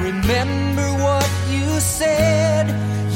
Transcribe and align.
Remember 0.00 0.88
what 1.02 1.28
you 1.50 1.78
said. 1.78 2.68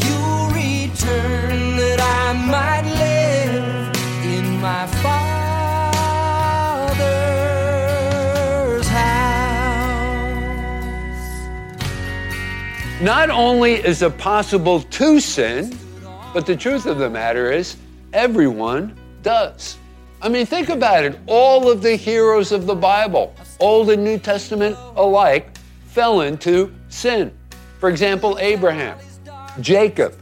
You'll 0.05 0.49
return 0.51 1.77
that 1.77 1.99
I 2.01 2.33
might 2.35 2.85
live 2.85 3.91
in 4.23 4.61
my 4.61 4.87
Father's 4.87 5.17
house. 8.87 9.41
Not 13.01 13.31
only 13.31 13.75
is 13.75 14.03
it 14.03 14.19
possible 14.19 14.83
to 14.83 15.21
sin, 15.21 15.79
but 16.35 16.45
the 16.45 16.55
truth 16.55 16.85
of 16.85 16.99
the 16.99 17.09
matter 17.09 17.51
is, 17.51 17.77
everyone 18.13 18.95
does. 19.23 19.79
I 20.21 20.29
mean, 20.29 20.45
think 20.45 20.69
about 20.69 21.05
it. 21.05 21.19
All 21.27 21.71
of 21.71 21.81
the 21.81 21.97
heroes 21.97 22.53
of 22.53 22.67
the 22.67 22.75
Bible, 22.75 23.35
Old 23.59 23.89
and 23.91 24.05
New 24.05 24.19
Testament 24.19 24.77
alike, 24.97 25.54
fell 25.95 26.23
into 26.23 26.75
sin. 26.89 27.33
For 27.79 27.89
example, 27.89 28.37
Abraham, 28.41 28.99
Jacob, 29.61 30.13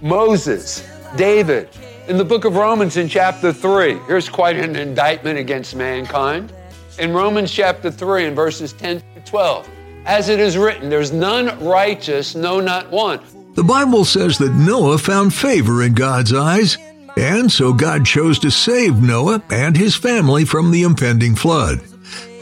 Moses, 0.00 0.88
David. 1.16 1.68
In 2.08 2.16
the 2.16 2.24
book 2.24 2.46
of 2.46 2.56
Romans, 2.56 2.96
in 2.96 3.10
chapter 3.10 3.52
3, 3.52 3.98
here's 4.06 4.30
quite 4.30 4.56
an 4.56 4.74
indictment 4.74 5.38
against 5.38 5.76
mankind. 5.76 6.50
In 6.98 7.12
Romans 7.12 7.52
chapter 7.52 7.90
3, 7.90 8.24
in 8.24 8.34
verses 8.34 8.72
10 8.72 9.02
to 9.16 9.20
12, 9.26 9.68
as 10.06 10.30
it 10.30 10.40
is 10.40 10.56
written, 10.56 10.88
there's 10.88 11.12
none 11.12 11.62
righteous, 11.62 12.34
no, 12.34 12.58
not 12.58 12.90
one. 12.90 13.20
The 13.52 13.62
Bible 13.62 14.06
says 14.06 14.38
that 14.38 14.54
Noah 14.54 14.96
found 14.96 15.34
favor 15.34 15.82
in 15.82 15.92
God's 15.92 16.32
eyes, 16.32 16.78
and 17.18 17.52
so 17.52 17.74
God 17.74 18.06
chose 18.06 18.38
to 18.38 18.50
save 18.50 19.02
Noah 19.02 19.42
and 19.50 19.76
his 19.76 19.94
family 19.94 20.46
from 20.46 20.70
the 20.70 20.84
impending 20.84 21.34
flood. 21.34 21.82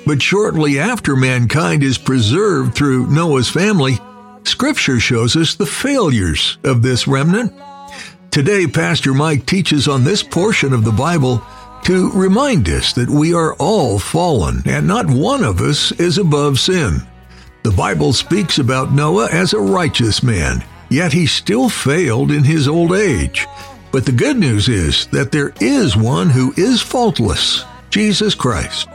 But 0.06 0.22
shortly 0.22 0.78
after 0.78 1.16
mankind 1.16 1.82
is 1.82 1.98
preserved 1.98 2.76
through 2.76 3.08
Noah's 3.08 3.50
family, 3.50 3.98
Scripture 4.44 5.00
shows 5.00 5.34
us 5.34 5.56
the 5.56 5.66
failures 5.66 6.58
of 6.62 6.80
this 6.80 7.08
remnant. 7.08 7.52
Today, 8.30 8.68
Pastor 8.68 9.12
Mike 9.12 9.46
teaches 9.46 9.88
on 9.88 10.04
this 10.04 10.22
portion 10.22 10.72
of 10.72 10.84
the 10.84 10.92
Bible 10.92 11.42
to 11.84 12.12
remind 12.12 12.68
us 12.68 12.92
that 12.92 13.10
we 13.10 13.34
are 13.34 13.54
all 13.54 13.98
fallen 13.98 14.62
and 14.64 14.86
not 14.86 15.10
one 15.10 15.42
of 15.42 15.60
us 15.60 15.90
is 15.92 16.18
above 16.18 16.60
sin. 16.60 17.00
The 17.64 17.72
Bible 17.72 18.12
speaks 18.12 18.58
about 18.58 18.92
Noah 18.92 19.28
as 19.32 19.54
a 19.54 19.60
righteous 19.60 20.22
man, 20.22 20.64
yet 20.88 21.12
he 21.12 21.26
still 21.26 21.68
failed 21.68 22.30
in 22.30 22.44
his 22.44 22.68
old 22.68 22.92
age. 22.92 23.44
But 23.90 24.06
the 24.06 24.12
good 24.12 24.36
news 24.36 24.68
is 24.68 25.08
that 25.08 25.32
there 25.32 25.52
is 25.60 25.96
one 25.96 26.30
who 26.30 26.54
is 26.56 26.80
faultless 26.80 27.64
Jesus 27.90 28.36
Christ. 28.36 28.88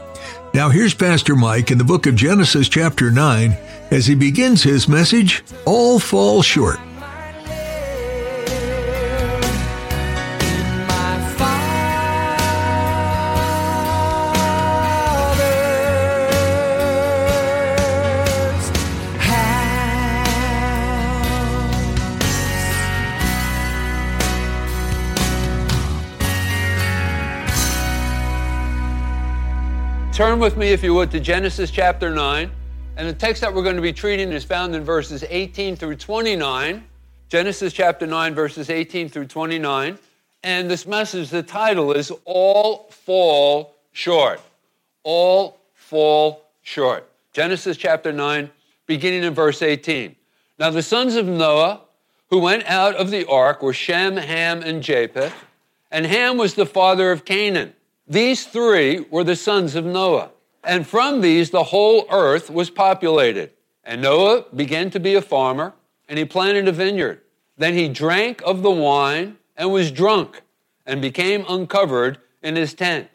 Now, 0.54 0.68
here's 0.68 0.92
Pastor 0.92 1.34
Mike 1.34 1.70
in 1.70 1.78
the 1.78 1.84
book 1.84 2.06
of 2.06 2.14
Genesis, 2.14 2.68
chapter 2.68 3.10
9, 3.10 3.56
as 3.90 4.04
he 4.04 4.14
begins 4.14 4.62
his 4.62 4.86
message 4.86 5.42
All 5.64 5.98
Fall 5.98 6.42
Short. 6.42 6.78
Turn 30.12 30.38
with 30.38 30.58
me, 30.58 30.68
if 30.68 30.82
you 30.82 30.92
would, 30.92 31.10
to 31.12 31.20
Genesis 31.20 31.70
chapter 31.70 32.10
9. 32.10 32.50
And 32.98 33.08
the 33.08 33.14
text 33.14 33.40
that 33.40 33.54
we're 33.54 33.62
going 33.62 33.76
to 33.76 33.82
be 33.82 33.94
treating 33.94 34.30
is 34.30 34.44
found 34.44 34.76
in 34.76 34.84
verses 34.84 35.24
18 35.26 35.74
through 35.74 35.96
29. 35.96 36.84
Genesis 37.30 37.72
chapter 37.72 38.06
9, 38.06 38.34
verses 38.34 38.68
18 38.68 39.08
through 39.08 39.24
29. 39.24 39.98
And 40.42 40.70
this 40.70 40.86
message, 40.86 41.30
the 41.30 41.42
title 41.42 41.92
is 41.92 42.12
All 42.26 42.88
Fall 42.90 43.74
Short. 43.92 44.42
All 45.02 45.58
Fall 45.72 46.44
Short. 46.60 47.08
Genesis 47.32 47.78
chapter 47.78 48.12
9, 48.12 48.50
beginning 48.84 49.22
in 49.22 49.32
verse 49.32 49.62
18. 49.62 50.14
Now 50.58 50.68
the 50.68 50.82
sons 50.82 51.16
of 51.16 51.26
Noah 51.26 51.80
who 52.28 52.38
went 52.38 52.66
out 52.66 52.96
of 52.96 53.10
the 53.10 53.26
ark 53.26 53.62
were 53.62 53.72
Shem, 53.72 54.18
Ham, 54.18 54.60
and 54.60 54.82
Japheth. 54.82 55.32
And 55.90 56.04
Ham 56.04 56.36
was 56.36 56.52
the 56.52 56.66
father 56.66 57.12
of 57.12 57.24
Canaan. 57.24 57.72
These 58.12 58.44
three 58.44 59.06
were 59.10 59.24
the 59.24 59.36
sons 59.36 59.74
of 59.74 59.86
Noah. 59.86 60.32
And 60.62 60.86
from 60.86 61.22
these, 61.22 61.48
the 61.48 61.64
whole 61.64 62.04
earth 62.10 62.50
was 62.50 62.68
populated. 62.68 63.52
And 63.84 64.02
Noah 64.02 64.44
began 64.54 64.90
to 64.90 65.00
be 65.00 65.14
a 65.14 65.22
farmer, 65.22 65.72
and 66.10 66.18
he 66.18 66.26
planted 66.26 66.68
a 66.68 66.72
vineyard. 66.72 67.22
Then 67.56 67.72
he 67.72 67.88
drank 67.88 68.42
of 68.42 68.60
the 68.60 68.70
wine 68.70 69.38
and 69.56 69.72
was 69.72 69.90
drunk, 69.90 70.42
and 70.84 71.00
became 71.00 71.46
uncovered 71.48 72.18
in 72.42 72.54
his 72.54 72.74
tent. 72.74 73.08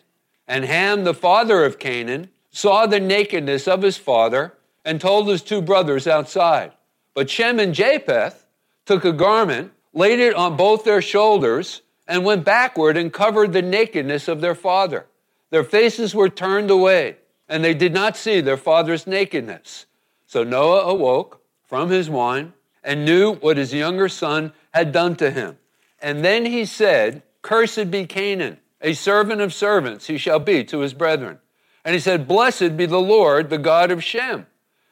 And 0.47 0.65
Ham, 0.65 1.03
the 1.03 1.13
father 1.13 1.63
of 1.63 1.77
Canaan, 1.77 2.31
saw 2.49 2.87
the 2.87 2.99
nakedness 2.99 3.67
of 3.67 3.83
his 3.83 3.97
father, 3.97 4.55
and 4.83 4.99
told 4.99 5.27
his 5.27 5.43
two 5.43 5.61
brothers 5.61 6.07
outside. 6.07 6.71
But 7.13 7.29
Shem 7.29 7.59
and 7.59 7.75
Japheth 7.75 8.47
took 8.87 9.05
a 9.05 9.13
garment, 9.13 9.73
laid 9.93 10.19
it 10.19 10.33
on 10.33 10.57
both 10.57 10.85
their 10.85 11.03
shoulders, 11.03 11.83
and 12.07 12.23
went 12.23 12.45
backward 12.45 12.97
and 12.97 13.11
covered 13.11 13.53
the 13.53 13.61
nakedness 13.61 14.27
of 14.27 14.41
their 14.41 14.55
father. 14.55 15.05
Their 15.49 15.63
faces 15.63 16.15
were 16.15 16.29
turned 16.29 16.71
away, 16.71 17.17
and 17.47 17.63
they 17.63 17.73
did 17.73 17.93
not 17.93 18.17
see 18.17 18.41
their 18.41 18.57
father's 18.57 19.07
nakedness. 19.07 19.85
So 20.25 20.43
Noah 20.43 20.81
awoke 20.81 21.41
from 21.65 21.89
his 21.89 22.09
wine 22.09 22.53
and 22.83 23.05
knew 23.05 23.35
what 23.35 23.57
his 23.57 23.73
younger 23.73 24.09
son 24.09 24.53
had 24.73 24.91
done 24.91 25.15
to 25.17 25.31
him. 25.31 25.57
And 26.01 26.23
then 26.23 26.45
he 26.45 26.65
said, 26.65 27.23
Cursed 27.41 27.91
be 27.91 28.05
Canaan, 28.05 28.57
a 28.81 28.93
servant 28.93 29.41
of 29.41 29.53
servants 29.53 30.07
he 30.07 30.17
shall 30.17 30.39
be 30.39 30.63
to 30.65 30.79
his 30.79 30.93
brethren. 30.93 31.39
And 31.83 31.93
he 31.93 31.99
said, 31.99 32.27
Blessed 32.27 32.75
be 32.75 32.85
the 32.85 32.99
Lord, 32.99 33.49
the 33.49 33.57
God 33.57 33.91
of 33.91 34.03
Shem, 34.03 34.47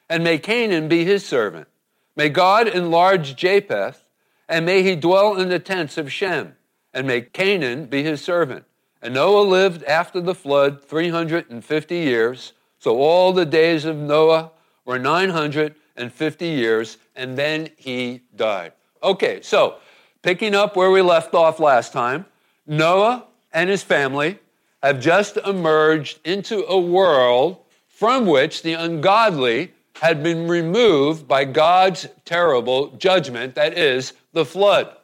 and 0.09 0.23
may 0.23 0.37
Canaan 0.37 0.87
be 0.87 1.03
his 1.03 1.25
servant. 1.25 1.67
May 2.15 2.29
God 2.29 2.67
enlarge 2.67 3.35
Japheth, 3.35 4.05
and 4.47 4.65
may 4.65 4.83
he 4.83 4.95
dwell 4.95 5.35
in 5.35 5.49
the 5.49 5.59
tents 5.59 5.97
of 5.97 6.11
Shem, 6.11 6.55
and 6.95 7.05
may 7.05 7.21
Canaan 7.21 7.85
be 7.85 8.01
his 8.01 8.23
servant. 8.23 8.63
And 9.01 9.13
Noah 9.13 9.41
lived 9.41 9.83
after 9.83 10.21
the 10.21 10.33
flood 10.33 10.81
350 10.81 11.95
years. 11.95 12.53
So 12.79 12.97
all 12.97 13.33
the 13.33 13.45
days 13.45 13.83
of 13.85 13.97
Noah 13.97 14.51
were 14.85 14.97
950 14.97 16.47
years, 16.47 16.97
and 17.15 17.37
then 17.37 17.69
he 17.77 18.21
died. 18.35 18.71
Okay, 19.03 19.41
so 19.41 19.75
picking 20.21 20.55
up 20.55 20.75
where 20.75 20.89
we 20.89 21.01
left 21.01 21.35
off 21.35 21.59
last 21.59 21.91
time, 21.91 22.25
Noah 22.65 23.25
and 23.53 23.69
his 23.69 23.83
family 23.83 24.39
have 24.81 24.99
just 24.99 25.37
emerged 25.37 26.19
into 26.25 26.65
a 26.67 26.79
world 26.79 27.57
from 27.87 28.25
which 28.25 28.61
the 28.61 28.73
ungodly 28.73 29.73
had 30.01 30.23
been 30.23 30.47
removed 30.47 31.27
by 31.27 31.45
God's 31.45 32.07
terrible 32.23 32.89
judgment, 32.97 33.55
that 33.55 33.77
is, 33.77 34.13
the 34.33 34.45
flood. 34.45 34.95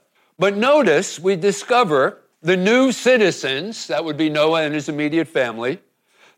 But 0.42 0.58
notice 0.58 1.20
we 1.20 1.36
discover 1.36 2.18
the 2.42 2.58
new 2.58 2.92
citizens, 2.92 3.86
that 3.86 4.04
would 4.04 4.18
be 4.18 4.28
Noah 4.28 4.64
and 4.64 4.74
his 4.74 4.90
immediate 4.90 5.28
family, 5.28 5.80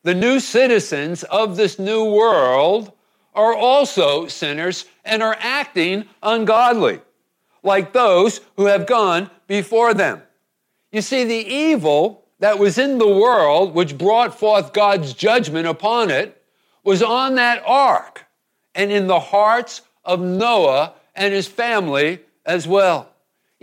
the 0.01 0.13
new 0.13 0.41
citizens 0.41 1.23
of 1.23 1.55
this 1.55 1.79
new 1.79 2.11
world 2.11 2.91
are 3.33 3.55
also 3.55 4.27
sinners 4.27 4.87
and 5.05 5.23
are 5.23 5.37
acting 5.39 6.03
ungodly, 6.21 6.99
like 7.63 7.93
those 7.93 8.41
who 8.57 8.65
have 8.65 8.87
gone 8.87 9.29
before 9.47 9.93
them. 9.93 10.21
You 10.91 11.01
see, 11.01 11.23
the 11.23 11.47
evil 11.47 12.25
that 12.39 12.59
was 12.59 12.77
in 12.77 12.97
the 12.97 13.07
world, 13.07 13.73
which 13.73 13.97
brought 13.97 14.37
forth 14.37 14.73
God's 14.73 15.13
judgment 15.13 15.65
upon 15.65 16.11
it, 16.11 16.43
was 16.83 17.01
on 17.01 17.35
that 17.35 17.63
ark 17.65 18.25
and 18.75 18.91
in 18.91 19.07
the 19.07 19.21
hearts 19.21 19.79
of 20.03 20.19
Noah 20.19 20.91
and 21.15 21.33
his 21.33 21.47
family 21.47 22.19
as 22.45 22.67
well. 22.67 23.12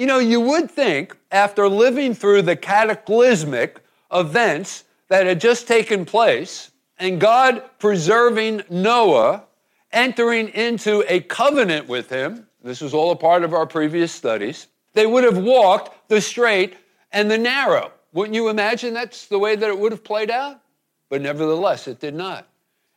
You 0.01 0.07
know, 0.07 0.19
you 0.19 0.41
would 0.41 0.71
think 0.71 1.15
after 1.31 1.69
living 1.69 2.15
through 2.15 2.41
the 2.41 2.57
cataclysmic 2.57 3.83
events 4.11 4.85
that 5.09 5.27
had 5.27 5.43
just 5.43 5.69
taken 5.69 6.07
place 6.07 6.71
and 6.99 7.21
God 7.21 7.63
preserving 7.79 8.63
Noah 8.71 9.45
entering 9.93 10.49
into 10.49 11.05
a 11.07 11.21
covenant 11.21 11.87
with 11.87 12.09
him, 12.09 12.47
this 12.63 12.81
was 12.81 12.95
all 12.95 13.11
a 13.11 13.17
part 13.17 13.45
of 13.45 13.53
our 13.53 13.67
previous 13.67 14.11
studies, 14.11 14.69
they 14.95 15.05
would 15.05 15.23
have 15.23 15.37
walked 15.37 16.09
the 16.09 16.23
straight 16.23 16.79
and 17.13 17.31
the 17.31 17.37
narrow. 17.37 17.93
Wouldn't 18.15 18.35
you 18.35 18.49
imagine 18.49 18.95
that's 18.95 19.27
the 19.27 19.39
way 19.39 19.55
that 19.55 19.69
it 19.69 19.79
would 19.79 19.93
have 19.93 20.03
played 20.03 20.31
out? 20.31 20.63
But 21.11 21.21
nevertheless, 21.21 21.87
it 21.87 22.01
did 22.01 22.15
not. 22.15 22.49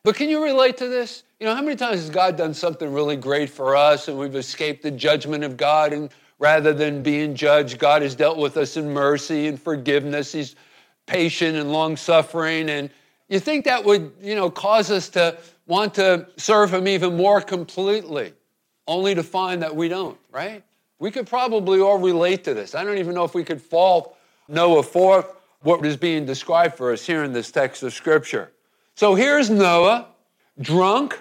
But 0.04 0.16
can 0.16 0.30
you 0.30 0.42
relate 0.42 0.78
to 0.78 0.88
this? 0.88 1.24
You 1.42 1.48
know, 1.48 1.56
how 1.56 1.62
many 1.62 1.76
times 1.76 2.00
has 2.00 2.10
God 2.10 2.38
done 2.38 2.54
something 2.54 2.94
really 2.94 3.18
great 3.18 3.50
for 3.50 3.76
us 3.76 4.08
and 4.08 4.18
we've 4.18 4.38
escaped 4.38 4.84
the 4.84 4.92
judgment 4.92 5.44
of 5.44 5.58
God 5.58 5.92
and 5.92 6.10
rather 6.40 6.74
than 6.74 7.04
being 7.04 7.36
judged, 7.36 7.80
God 7.80 8.02
has 8.02 8.16
dealt 8.16 8.38
with 8.38 8.58
us 8.58 8.78
in 8.78 8.92
mercy 8.92 9.48
and 9.48 9.62
forgiveness. 9.62 10.32
He's 10.32 10.56
patient 11.06 11.58
and 11.58 11.72
long 11.72 11.98
suffering 11.98 12.70
and 12.70 12.90
you 13.34 13.40
think 13.40 13.66
that 13.66 13.84
would, 13.84 14.12
you 14.22 14.36
know, 14.36 14.50
cause 14.50 14.92
us 14.92 15.10
to 15.10 15.38
want 15.66 15.96
to 15.96 16.28
serve 16.38 16.74
him 16.74 16.88
even 16.88 17.16
more 17.16 17.42
completely, 17.42 18.34
only 18.88 19.16
to 19.16 19.24
find 19.24 19.64
that 19.64 19.76
we 19.76 19.88
don't, 19.88 20.18
right? 20.32 20.64
We 21.00 21.10
could 21.10 21.28
probably 21.28 21.80
all 21.80 21.98
relate 21.98 22.44
to 22.44 22.54
this. 22.54 22.76
I 22.76 22.84
don't 22.84 22.98
even 22.98 23.16
know 23.16 23.24
if 23.24 23.34
we 23.34 23.44
could 23.44 23.62
fault 23.62 24.16
Noah 24.48 24.84
for 24.84 25.26
what 25.62 25.86
is 25.86 25.98
being 25.98 26.26
described 26.26 26.76
for 26.76 26.92
us 26.92 27.06
here 27.06 27.24
in 27.24 27.34
this 27.34 27.50
text 27.50 27.82
of 27.82 27.94
Scripture. 27.94 28.52
So 28.96 29.16
here's 29.16 29.50
Noah, 29.50 30.10
drunk, 30.60 31.20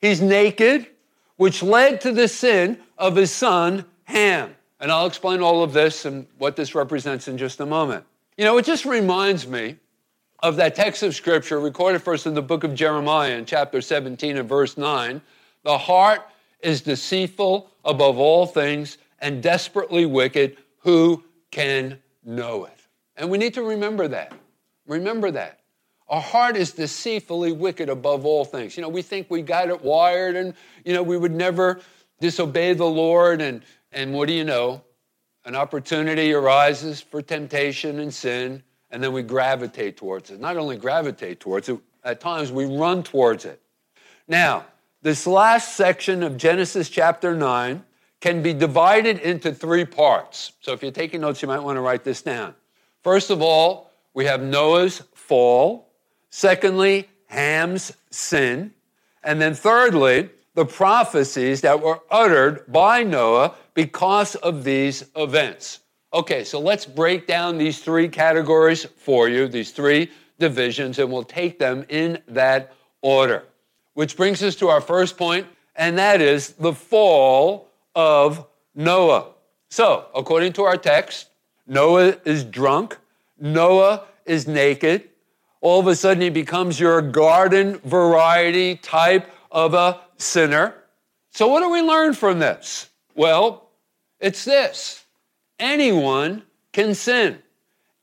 he's 0.00 0.20
naked, 0.20 0.86
which 1.36 1.62
led 1.62 2.00
to 2.02 2.12
the 2.12 2.28
sin 2.28 2.78
of 2.98 3.16
his 3.16 3.30
son 3.32 3.84
Ham. 4.06 4.54
And 4.80 4.90
I'll 4.90 5.06
explain 5.06 5.40
all 5.40 5.62
of 5.62 5.72
this 5.72 6.04
and 6.04 6.26
what 6.38 6.56
this 6.56 6.74
represents 6.74 7.28
in 7.28 7.38
just 7.38 7.60
a 7.60 7.66
moment. 7.66 8.04
You 8.36 8.44
know, 8.44 8.58
it 8.58 8.64
just 8.64 8.84
reminds 8.84 9.46
me 9.46 9.76
of 10.42 10.56
that 10.56 10.74
text 10.74 11.02
of 11.02 11.14
Scripture 11.14 11.58
recorded 11.58 12.06
us 12.06 12.26
in 12.26 12.34
the 12.34 12.42
book 12.42 12.64
of 12.64 12.74
Jeremiah 12.74 13.36
in 13.36 13.46
chapter 13.46 13.80
17 13.80 14.36
and 14.36 14.48
verse 14.48 14.76
9. 14.76 15.22
The 15.62 15.78
heart 15.78 16.22
is 16.60 16.82
deceitful 16.82 17.70
above 17.84 18.18
all 18.18 18.46
things 18.46 18.98
and 19.20 19.42
desperately 19.42 20.04
wicked. 20.06 20.58
Who 20.80 21.24
can 21.50 21.98
know 22.24 22.66
it? 22.66 22.78
And 23.16 23.30
we 23.30 23.38
need 23.38 23.54
to 23.54 23.62
remember 23.62 24.08
that. 24.08 24.32
Remember 24.86 25.30
that. 25.30 25.60
Our 26.08 26.20
heart 26.20 26.56
is 26.56 26.72
deceitfully 26.72 27.52
wicked 27.52 27.88
above 27.88 28.24
all 28.24 28.44
things. 28.44 28.76
You 28.76 28.82
know, 28.82 28.88
we 28.88 29.02
think 29.02 29.28
we 29.28 29.42
got 29.42 29.68
it 29.68 29.82
wired 29.82 30.36
and, 30.36 30.54
you 30.84 30.92
know, 30.92 31.02
we 31.02 31.16
would 31.16 31.32
never 31.32 31.80
disobey 32.20 32.74
the 32.74 32.84
Lord. 32.84 33.40
And, 33.40 33.62
and 33.96 34.12
what 34.12 34.28
do 34.28 34.34
you 34.34 34.44
know? 34.44 34.82
An 35.46 35.56
opportunity 35.56 36.34
arises 36.34 37.00
for 37.00 37.22
temptation 37.22 37.98
and 37.98 38.12
sin, 38.12 38.62
and 38.90 39.02
then 39.02 39.12
we 39.12 39.22
gravitate 39.22 39.96
towards 39.96 40.30
it. 40.30 40.38
Not 40.38 40.58
only 40.58 40.76
gravitate 40.76 41.40
towards 41.40 41.70
it, 41.70 41.78
at 42.04 42.20
times 42.20 42.52
we 42.52 42.66
run 42.66 43.02
towards 43.02 43.46
it. 43.46 43.60
Now, 44.28 44.66
this 45.00 45.26
last 45.26 45.76
section 45.76 46.22
of 46.22 46.36
Genesis 46.36 46.90
chapter 46.90 47.34
9 47.34 47.82
can 48.20 48.42
be 48.42 48.52
divided 48.52 49.18
into 49.18 49.52
three 49.52 49.86
parts. 49.86 50.52
So 50.60 50.72
if 50.72 50.82
you're 50.82 50.92
taking 50.92 51.22
notes, 51.22 51.40
you 51.40 51.48
might 51.48 51.62
want 51.62 51.76
to 51.76 51.80
write 51.80 52.04
this 52.04 52.20
down. 52.20 52.54
First 53.02 53.30
of 53.30 53.40
all, 53.40 53.90
we 54.12 54.26
have 54.26 54.42
Noah's 54.42 55.02
fall. 55.14 55.88
Secondly, 56.28 57.08
Ham's 57.28 57.92
sin. 58.10 58.74
And 59.22 59.40
then 59.40 59.54
thirdly, 59.54 60.28
the 60.54 60.66
prophecies 60.66 61.62
that 61.62 61.80
were 61.80 62.00
uttered 62.10 62.70
by 62.70 63.02
Noah 63.02 63.54
because 63.76 64.36
of 64.36 64.64
these 64.64 65.04
events. 65.14 65.80
Okay, 66.12 66.44
so 66.44 66.58
let's 66.58 66.86
break 66.86 67.26
down 67.26 67.58
these 67.58 67.80
three 67.80 68.08
categories 68.08 68.86
for 68.96 69.28
you, 69.28 69.46
these 69.46 69.70
three 69.70 70.10
divisions, 70.38 70.98
and 70.98 71.12
we'll 71.12 71.22
take 71.22 71.58
them 71.58 71.84
in 71.90 72.18
that 72.26 72.72
order. 73.02 73.44
Which 73.92 74.16
brings 74.16 74.42
us 74.42 74.56
to 74.56 74.68
our 74.68 74.80
first 74.80 75.18
point, 75.18 75.46
and 75.76 75.98
that 75.98 76.22
is 76.22 76.52
the 76.52 76.72
fall 76.72 77.68
of 77.94 78.46
Noah. 78.74 79.26
So, 79.68 80.06
according 80.14 80.54
to 80.54 80.62
our 80.62 80.78
text, 80.78 81.28
Noah 81.66 82.16
is 82.24 82.44
drunk, 82.44 82.96
Noah 83.38 84.04
is 84.24 84.48
naked, 84.48 85.10
all 85.60 85.80
of 85.80 85.86
a 85.86 85.94
sudden 85.94 86.22
he 86.22 86.30
becomes 86.30 86.80
your 86.80 87.02
garden 87.02 87.78
variety 87.84 88.76
type 88.76 89.30
of 89.50 89.74
a 89.74 90.00
sinner. 90.16 90.74
So, 91.30 91.48
what 91.48 91.60
do 91.60 91.70
we 91.70 91.82
learn 91.82 92.14
from 92.14 92.38
this? 92.38 92.88
Well, 93.14 93.65
it's 94.20 94.44
this 94.44 95.04
anyone 95.58 96.42
can 96.72 96.94
sin, 96.94 97.38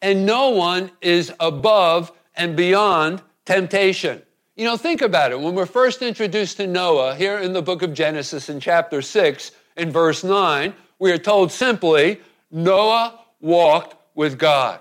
and 0.02 0.26
no 0.26 0.50
one 0.50 0.92
is 1.02 1.32
above 1.40 2.12
and 2.36 2.56
beyond 2.56 3.22
temptation. 3.46 4.22
You 4.56 4.66
know, 4.66 4.78
think 4.78 5.02
about 5.02 5.32
it. 5.32 5.40
When 5.40 5.56
we're 5.56 5.66
first 5.66 6.02
introduced 6.02 6.58
to 6.58 6.68
Noah 6.68 7.16
here 7.16 7.40
in 7.40 7.54
the 7.54 7.62
book 7.62 7.82
of 7.82 7.94
Genesis 7.94 8.50
in 8.50 8.60
chapter 8.60 9.02
6, 9.02 9.52
in 9.78 9.92
verse 9.92 10.24
9, 10.24 10.74
we 11.00 11.12
are 11.12 11.18
told 11.18 11.52
simply 11.52 12.22
Noah 12.52 13.20
walked 13.42 13.96
with 14.16 14.38
God. 14.38 14.80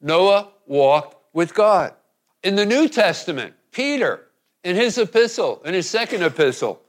Noah 0.00 0.48
walked 0.66 1.16
with 1.34 1.54
God. 1.54 1.94
In 2.42 2.56
the 2.56 2.64
New 2.64 2.88
Testament, 2.88 3.54
Peter, 3.70 4.26
in 4.64 4.76
his 4.76 4.96
epistle, 4.96 5.60
in 5.64 5.74
his 5.74 5.88
second 5.88 6.22
epistle, 6.22 6.80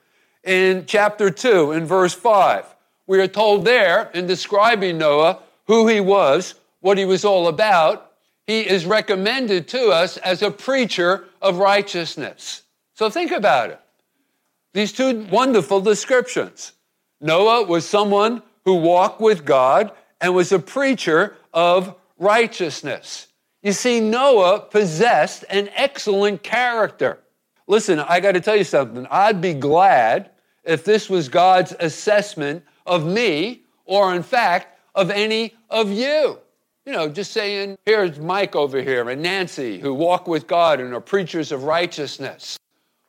in 0.43 0.85
chapter 0.85 1.29
2, 1.29 1.73
in 1.73 1.85
verse 1.85 2.13
5, 2.13 2.65
we 3.07 3.19
are 3.19 3.27
told 3.27 3.65
there, 3.65 4.09
in 4.13 4.27
describing 4.27 4.97
Noah, 4.97 5.39
who 5.67 5.87
he 5.87 5.99
was, 5.99 6.55
what 6.79 6.97
he 6.97 7.05
was 7.05 7.25
all 7.25 7.47
about, 7.47 8.11
he 8.47 8.61
is 8.61 8.85
recommended 8.85 9.67
to 9.69 9.89
us 9.89 10.17
as 10.17 10.41
a 10.41 10.51
preacher 10.51 11.25
of 11.41 11.57
righteousness. 11.57 12.63
So 12.95 13.09
think 13.09 13.31
about 13.31 13.69
it. 13.69 13.79
These 14.73 14.93
two 14.93 15.25
wonderful 15.25 15.81
descriptions. 15.81 16.73
Noah 17.19 17.63
was 17.63 17.87
someone 17.87 18.41
who 18.65 18.75
walked 18.75 19.21
with 19.21 19.45
God 19.45 19.91
and 20.19 20.33
was 20.33 20.51
a 20.51 20.59
preacher 20.59 21.35
of 21.53 21.95
righteousness. 22.17 23.27
You 23.61 23.73
see, 23.73 23.99
Noah 23.99 24.59
possessed 24.59 25.45
an 25.49 25.69
excellent 25.75 26.41
character. 26.43 27.19
Listen, 27.67 27.99
I 27.99 28.19
got 28.19 28.33
to 28.33 28.41
tell 28.41 28.55
you 28.55 28.63
something. 28.63 29.05
I'd 29.09 29.39
be 29.39 29.53
glad 29.53 30.31
if 30.63 30.83
this 30.83 31.09
was 31.09 31.29
God's 31.29 31.73
assessment 31.79 32.63
of 32.85 33.05
me, 33.05 33.61
or 33.85 34.13
in 34.15 34.23
fact, 34.23 34.79
of 34.95 35.09
any 35.09 35.53
of 35.69 35.91
you. 35.91 36.39
You 36.85 36.93
know, 36.93 37.09
just 37.09 37.31
saying, 37.31 37.77
here's 37.85 38.19
Mike 38.19 38.55
over 38.55 38.81
here 38.81 39.07
and 39.09 39.21
Nancy 39.21 39.79
who 39.79 39.93
walk 39.93 40.27
with 40.27 40.47
God 40.47 40.79
and 40.79 40.93
are 40.93 41.01
preachers 41.01 41.51
of 41.51 41.63
righteousness. 41.63 42.57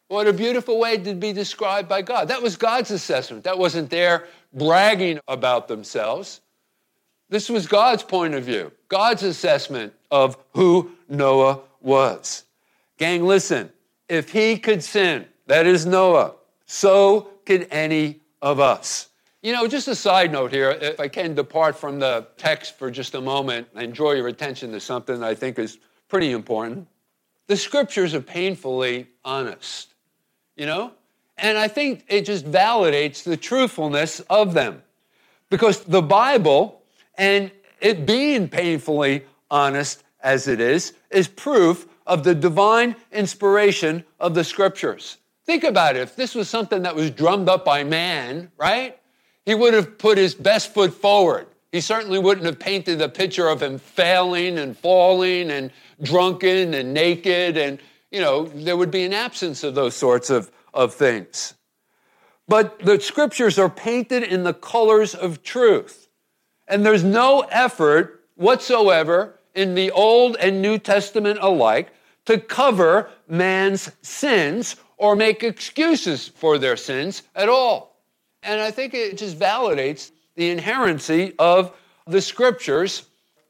What 0.09 0.27
a 0.27 0.33
beautiful 0.33 0.79
way 0.79 0.99
to 0.99 1.15
be 1.15 1.33
described 1.33 1.89
by 1.89 2.03
God. 2.03 2.29
That 2.29 2.43
was 2.43 2.57
God's 2.57 2.91
assessment. 2.91 3.45
That 3.45 3.59
wasn't 3.59 3.89
their 3.89 4.29
bragging 4.53 5.21
about 5.27 5.69
themselves. 5.69 6.43
This 7.31 7.49
was 7.49 7.67
God's 7.67 8.03
point 8.03 8.35
of 8.35 8.45
view, 8.45 8.73
God's 8.89 9.23
assessment 9.23 9.95
of 10.11 10.37
who 10.53 10.93
Noah 11.09 11.61
was. 11.81 12.45
Gang, 12.99 13.25
listen, 13.25 13.73
if 14.07 14.31
he 14.31 14.59
could 14.59 14.85
sin, 14.85 15.25
that 15.47 15.67
is 15.67 15.87
Noah, 15.87 16.35
so 16.67 17.31
could 17.47 17.67
any 17.71 18.21
of 18.43 18.61
us. 18.61 19.09
You 19.43 19.53
know, 19.53 19.67
just 19.67 19.89
a 19.89 19.95
side 19.97 20.31
note 20.31 20.53
here, 20.53 20.71
if 20.71 21.01
I 21.01 21.09
can 21.09 21.35
depart 21.35 21.77
from 21.77 21.99
the 21.99 22.29
text 22.37 22.79
for 22.79 22.93
just 22.93 23.17
a 23.17 23.21
moment 23.21 23.67
and 23.75 23.93
draw 23.93 24.13
your 24.13 24.29
attention 24.29 24.71
to 24.71 24.79
something 24.79 25.21
I 25.21 25.35
think 25.35 25.59
is 25.59 25.79
pretty 26.09 26.31
important. 26.31 26.87
The 27.49 27.57
scriptures 27.57 28.15
are 28.15 28.21
painfully 28.21 29.09
honest, 29.25 29.95
you 30.57 30.67
know? 30.67 30.93
And 31.39 31.59
I 31.59 31.67
think 31.67 32.05
it 32.07 32.25
just 32.25 32.45
validates 32.45 33.25
the 33.25 33.37
truthfulness 33.37 34.21
of 34.31 34.55
them. 34.55 34.81
Because 35.51 35.81
the 35.81 36.03
Bible 36.03 36.83
and 37.17 37.51
it 37.81 38.07
being 38.07 38.49
painfully 38.49 39.25
honest 39.51 40.05
as 40.23 40.47
it 40.47 40.61
is, 40.61 40.93
is 41.11 41.27
proof 41.27 41.87
of 42.07 42.23
the 42.23 42.35
divine 42.35 42.95
inspiration 43.11 44.05
of 44.21 44.35
the 44.35 44.45
scriptures. 44.45 45.19
Think 45.45 45.65
about 45.65 45.97
it. 45.97 46.03
If 46.03 46.15
this 46.15 46.35
was 46.35 46.49
something 46.49 46.83
that 46.83 46.95
was 46.95 47.11
drummed 47.11 47.49
up 47.49 47.65
by 47.65 47.83
man, 47.83 48.53
right? 48.57 48.99
He 49.45 49.55
would 49.55 49.75
have 49.75 49.99
put 49.99 50.19
his 50.19 50.35
best 50.35 50.73
foot 50.73 50.95
forward. 50.95 51.47
He 51.73 51.81
certainly 51.81 52.19
wouldn't 52.19 52.47
have 52.47 52.59
painted 52.59 52.99
the 52.99 53.09
picture 53.09 53.49
of 53.49 53.63
him 53.63 53.79
failing 53.79 54.59
and 54.59 54.77
falling 54.77 55.51
and 55.51 55.71
drunken 56.03 56.75
and 56.75 56.93
naked. 56.93 57.57
And, 57.57 57.81
you 58.11 58.21
know, 58.21 58.45
there 58.45 58.77
would 58.77 58.91
be 58.91 59.05
an 59.05 59.15
absence 59.15 59.65
of 59.65 59.75
those 59.75 59.97
sorts 59.97 60.31
of, 60.31 60.51
of 60.75 60.95
things. 60.95 61.55
But 62.47 62.79
the 62.81 63.01
scriptures 63.01 63.59
are 63.59 63.71
painted 63.71 64.23
in 64.23 64.45
the 64.45 64.53
colors 64.53 65.15
of 65.15 65.43
truth. 65.43 66.09
And 66.69 66.85
there's 66.85 67.05
no 67.05 67.41
effort 67.51 68.25
whatsoever 68.35 69.39
in 69.55 69.75
the 69.75 69.91
Old 69.91 70.37
and 70.37 70.61
New 70.61 70.79
Testament 70.79 71.39
alike 71.41 71.93
to 72.27 72.39
cover 72.39 73.11
man's 73.29 73.91
sins 74.03 74.77
or 74.97 75.17
make 75.17 75.43
excuses 75.43 76.29
for 76.29 76.59
their 76.59 76.77
sins 76.77 77.23
at 77.35 77.49
all. 77.49 77.92
And 78.43 78.61
I 78.61 78.71
think 78.71 78.95
it 78.95 79.17
just 79.19 79.39
validates 79.39 80.11
the 80.35 80.51
inerrancy 80.51 81.35
of 81.39 81.75
the 82.07 82.21
scriptures 82.21 83.07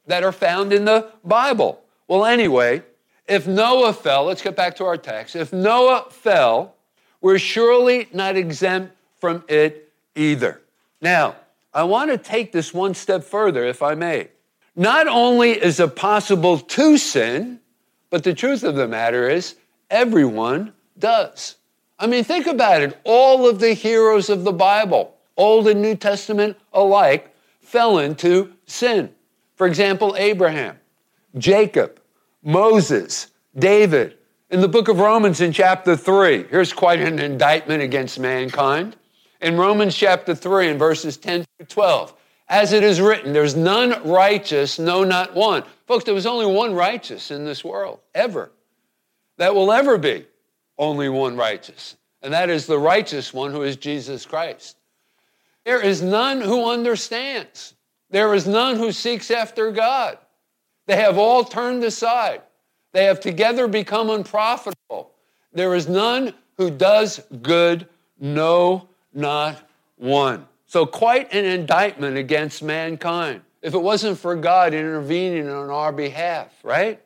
that 0.07 0.23
are 0.23 0.31
found 0.31 0.73
in 0.73 0.85
the 0.85 1.11
Bible. 1.23 1.81
Well, 2.07 2.25
anyway, 2.25 2.83
if 3.27 3.47
Noah 3.47 3.93
fell, 3.93 4.25
let's 4.25 4.41
get 4.41 4.55
back 4.55 4.75
to 4.77 4.85
our 4.85 4.97
text. 4.97 5.35
If 5.35 5.53
Noah 5.53 6.07
fell, 6.09 6.75
we're 7.21 7.39
surely 7.39 8.07
not 8.13 8.35
exempt 8.35 8.95
from 9.19 9.43
it 9.47 9.91
either. 10.15 10.61
Now, 11.01 11.37
I 11.73 11.83
want 11.83 12.11
to 12.11 12.17
take 12.17 12.51
this 12.51 12.73
one 12.73 12.93
step 12.93 13.23
further, 13.23 13.65
if 13.65 13.81
I 13.81 13.95
may. 13.95 14.27
Not 14.75 15.07
only 15.07 15.51
is 15.51 15.79
it 15.79 15.95
possible 15.95 16.59
to 16.59 16.97
sin, 16.97 17.59
but 18.09 18.23
the 18.23 18.33
truth 18.33 18.63
of 18.63 18.75
the 18.75 18.87
matter 18.87 19.29
is, 19.29 19.55
everyone 19.89 20.73
does. 20.99 21.55
I 21.99 22.07
mean, 22.07 22.23
think 22.23 22.47
about 22.47 22.81
it. 22.81 22.97
All 23.03 23.47
of 23.47 23.59
the 23.59 23.73
heroes 23.73 24.29
of 24.29 24.43
the 24.43 24.51
Bible, 24.51 25.15
Old 25.37 25.67
and 25.67 25.81
New 25.81 25.95
Testament 25.95 26.57
alike, 26.73 27.33
fell 27.61 27.99
into 27.99 28.53
sin. 28.65 29.13
For 29.55 29.67
example, 29.67 30.15
Abraham, 30.17 30.77
Jacob, 31.37 31.99
Moses, 32.43 33.27
David. 33.57 34.17
In 34.49 34.61
the 34.61 34.67
book 34.67 34.87
of 34.87 34.99
Romans, 34.99 35.41
in 35.41 35.51
chapter 35.51 35.95
3, 35.95 36.45
here's 36.49 36.73
quite 36.73 36.99
an 36.99 37.19
indictment 37.19 37.81
against 37.81 38.19
mankind. 38.19 38.95
In 39.41 39.57
Romans 39.57 39.95
chapter 39.95 40.35
3, 40.35 40.69
in 40.69 40.77
verses 40.77 41.17
10 41.17 41.45
through 41.57 41.65
12, 41.67 42.13
as 42.49 42.73
it 42.73 42.83
is 42.83 43.01
written, 43.01 43.33
there's 43.33 43.55
none 43.55 44.07
righteous, 44.07 44.77
no, 44.77 45.03
not 45.03 45.33
one. 45.33 45.63
Folks, 45.87 46.03
there 46.03 46.13
was 46.13 46.25
only 46.25 46.45
one 46.45 46.73
righteous 46.73 47.31
in 47.31 47.45
this 47.45 47.63
world, 47.63 47.99
ever. 48.13 48.51
That 49.37 49.55
will 49.55 49.71
ever 49.71 49.97
be 49.97 50.25
only 50.77 51.09
one 51.09 51.35
righteous, 51.37 51.95
and 52.21 52.33
that 52.33 52.49
is 52.49 52.65
the 52.65 52.79
righteous 52.79 53.33
one 53.33 53.51
who 53.51 53.63
is 53.63 53.75
Jesus 53.75 54.25
Christ. 54.25 54.77
There 55.65 55.81
is 55.81 56.01
none 56.01 56.41
who 56.41 56.69
understands. 56.69 57.75
There 58.09 58.33
is 58.33 58.47
none 58.47 58.75
who 58.77 58.91
seeks 58.91 59.31
after 59.31 59.71
God. 59.71 60.17
They 60.85 60.97
have 60.97 61.17
all 61.17 61.43
turned 61.43 61.83
aside. 61.83 62.41
They 62.91 63.05
have 63.05 63.19
together 63.19 63.67
become 63.67 64.09
unprofitable. 64.09 65.11
There 65.53 65.73
is 65.73 65.87
none 65.87 66.33
who 66.57 66.69
does 66.69 67.21
good, 67.41 67.87
no, 68.19 68.87
not 69.13 69.67
one. 69.97 70.47
So, 70.67 70.85
quite 70.85 71.33
an 71.33 71.45
indictment 71.45 72.17
against 72.17 72.63
mankind. 72.63 73.41
If 73.61 73.73
it 73.73 73.81
wasn't 73.81 74.17
for 74.17 74.35
God 74.35 74.73
intervening 74.73 75.47
on 75.49 75.69
our 75.69 75.91
behalf, 75.91 76.51
right? 76.63 76.99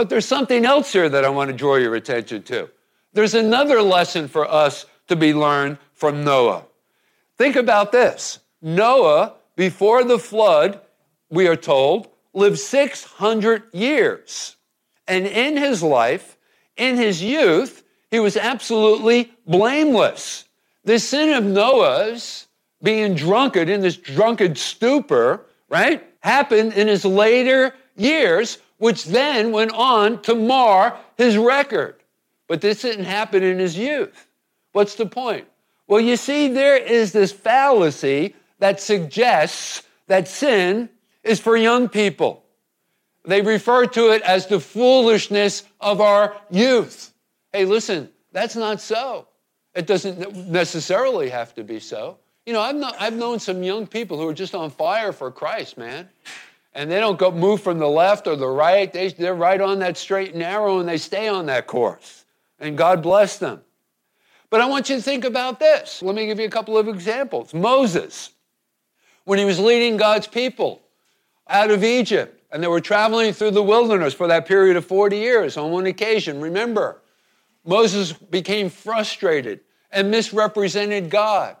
But 0.00 0.08
there's 0.08 0.24
something 0.24 0.64
else 0.64 0.94
here 0.94 1.10
that 1.10 1.26
I 1.26 1.28
want 1.28 1.50
to 1.50 1.54
draw 1.54 1.76
your 1.76 1.94
attention 1.94 2.42
to. 2.44 2.70
There's 3.12 3.34
another 3.34 3.82
lesson 3.82 4.28
for 4.28 4.50
us 4.50 4.86
to 5.08 5.14
be 5.14 5.34
learned 5.34 5.76
from 5.92 6.24
Noah. 6.24 6.64
Think 7.36 7.54
about 7.54 7.92
this 7.92 8.38
Noah, 8.62 9.34
before 9.56 10.02
the 10.04 10.18
flood, 10.18 10.80
we 11.28 11.48
are 11.48 11.54
told, 11.54 12.08
lived 12.32 12.58
600 12.58 13.64
years. 13.74 14.56
And 15.06 15.26
in 15.26 15.58
his 15.58 15.82
life, 15.82 16.38
in 16.78 16.96
his 16.96 17.22
youth, 17.22 17.84
he 18.10 18.20
was 18.20 18.38
absolutely 18.38 19.30
blameless. 19.46 20.46
The 20.82 20.98
sin 20.98 21.34
of 21.34 21.44
Noah's 21.44 22.46
being 22.82 23.16
drunkard 23.16 23.68
in 23.68 23.82
this 23.82 23.98
drunkard 23.98 24.56
stupor, 24.56 25.44
right, 25.68 26.02
happened 26.20 26.72
in 26.72 26.88
his 26.88 27.04
later 27.04 27.74
years, 27.96 28.56
which 28.80 29.04
then 29.04 29.52
went 29.52 29.72
on 29.72 30.20
to 30.22 30.34
mar 30.34 30.98
his 31.16 31.36
record. 31.36 31.96
But 32.48 32.62
this 32.62 32.82
didn't 32.82 33.04
happen 33.04 33.42
in 33.42 33.58
his 33.58 33.76
youth. 33.76 34.26
What's 34.72 34.94
the 34.94 35.06
point? 35.06 35.46
Well, 35.86 36.00
you 36.00 36.16
see, 36.16 36.48
there 36.48 36.78
is 36.78 37.12
this 37.12 37.30
fallacy 37.30 38.34
that 38.58 38.80
suggests 38.80 39.82
that 40.06 40.28
sin 40.28 40.88
is 41.22 41.38
for 41.40 41.56
young 41.56 41.88
people. 41.88 42.42
They 43.24 43.42
refer 43.42 43.86
to 43.86 44.12
it 44.12 44.22
as 44.22 44.46
the 44.46 44.60
foolishness 44.60 45.62
of 45.78 46.00
our 46.00 46.34
youth. 46.50 47.12
Hey, 47.52 47.66
listen, 47.66 48.08
that's 48.32 48.56
not 48.56 48.80
so. 48.80 49.28
It 49.74 49.86
doesn't 49.86 50.48
necessarily 50.48 51.28
have 51.28 51.54
to 51.54 51.64
be 51.64 51.80
so. 51.80 52.16
You 52.46 52.54
know, 52.54 52.62
I've, 52.62 52.76
not, 52.76 52.96
I've 52.98 53.14
known 53.14 53.40
some 53.40 53.62
young 53.62 53.86
people 53.86 54.16
who 54.16 54.26
are 54.26 54.34
just 54.34 54.54
on 54.54 54.70
fire 54.70 55.12
for 55.12 55.30
Christ, 55.30 55.76
man. 55.76 56.08
And 56.72 56.90
they 56.90 57.00
don't 57.00 57.18
go 57.18 57.32
move 57.32 57.62
from 57.62 57.78
the 57.78 57.88
left 57.88 58.26
or 58.26 58.36
the 58.36 58.46
right. 58.46 58.92
They, 58.92 59.08
they're 59.08 59.34
right 59.34 59.60
on 59.60 59.80
that 59.80 59.96
straight 59.96 60.30
and 60.30 60.38
narrow 60.38 60.78
and 60.78 60.88
they 60.88 60.98
stay 60.98 61.28
on 61.28 61.46
that 61.46 61.66
course. 61.66 62.24
And 62.60 62.78
God 62.78 63.02
bless 63.02 63.38
them. 63.38 63.62
But 64.50 64.60
I 64.60 64.66
want 64.66 64.88
you 64.88 64.96
to 64.96 65.02
think 65.02 65.24
about 65.24 65.60
this. 65.60 66.02
Let 66.02 66.14
me 66.14 66.26
give 66.26 66.38
you 66.38 66.46
a 66.46 66.50
couple 66.50 66.76
of 66.76 66.88
examples. 66.88 67.54
Moses, 67.54 68.30
when 69.24 69.38
he 69.38 69.44
was 69.44 69.58
leading 69.58 69.96
God's 69.96 70.26
people 70.26 70.82
out 71.48 71.70
of 71.70 71.84
Egypt, 71.84 72.36
and 72.52 72.62
they 72.62 72.68
were 72.68 72.80
traveling 72.80 73.32
through 73.32 73.52
the 73.52 73.62
wilderness 73.62 74.12
for 74.12 74.26
that 74.26 74.46
period 74.46 74.76
of 74.76 74.84
40 74.84 75.16
years 75.16 75.56
on 75.56 75.70
one 75.70 75.86
occasion, 75.86 76.40
remember, 76.40 77.00
Moses 77.64 78.12
became 78.12 78.68
frustrated 78.70 79.60
and 79.92 80.10
misrepresented 80.10 81.10
God. 81.10 81.56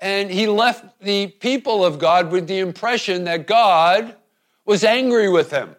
And 0.00 0.30
he 0.30 0.46
left 0.46 1.00
the 1.00 1.28
people 1.28 1.84
of 1.84 1.98
God 1.98 2.30
with 2.30 2.46
the 2.46 2.58
impression 2.58 3.24
that 3.24 3.46
God 3.46 4.14
was 4.64 4.84
angry 4.84 5.28
with 5.28 5.50
him. 5.50 5.76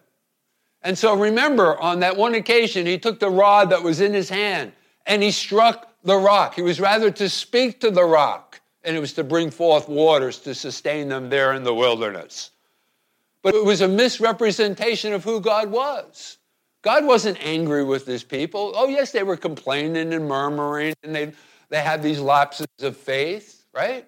And 0.82 0.96
so 0.96 1.16
remember, 1.16 1.78
on 1.80 2.00
that 2.00 2.16
one 2.16 2.34
occasion, 2.34 2.86
he 2.86 2.98
took 2.98 3.18
the 3.18 3.30
rod 3.30 3.70
that 3.70 3.82
was 3.82 4.00
in 4.00 4.14
his 4.14 4.28
hand 4.28 4.72
and 5.06 5.22
he 5.22 5.30
struck 5.30 5.92
the 6.04 6.16
rock. 6.16 6.54
He 6.54 6.62
was 6.62 6.80
rather 6.80 7.10
to 7.10 7.28
speak 7.28 7.80
to 7.80 7.90
the 7.90 8.04
rock, 8.04 8.60
and 8.84 8.96
it 8.96 9.00
was 9.00 9.12
to 9.14 9.24
bring 9.24 9.50
forth 9.50 9.88
waters 9.88 10.38
to 10.40 10.54
sustain 10.54 11.08
them 11.08 11.30
there 11.30 11.52
in 11.52 11.64
the 11.64 11.74
wilderness. 11.74 12.50
But 13.42 13.54
it 13.54 13.64
was 13.64 13.80
a 13.80 13.88
misrepresentation 13.88 15.12
of 15.12 15.24
who 15.24 15.40
God 15.40 15.70
was. 15.70 16.38
God 16.82 17.04
wasn't 17.04 17.38
angry 17.44 17.84
with 17.84 18.06
his 18.06 18.22
people. 18.22 18.72
Oh, 18.76 18.88
yes, 18.88 19.10
they 19.12 19.22
were 19.22 19.36
complaining 19.36 20.12
and 20.12 20.28
murmuring, 20.28 20.94
and 21.02 21.14
they, 21.14 21.32
they 21.68 21.80
had 21.80 22.02
these 22.02 22.20
lapses 22.20 22.66
of 22.80 22.96
faith, 22.96 23.64
right? 23.72 24.06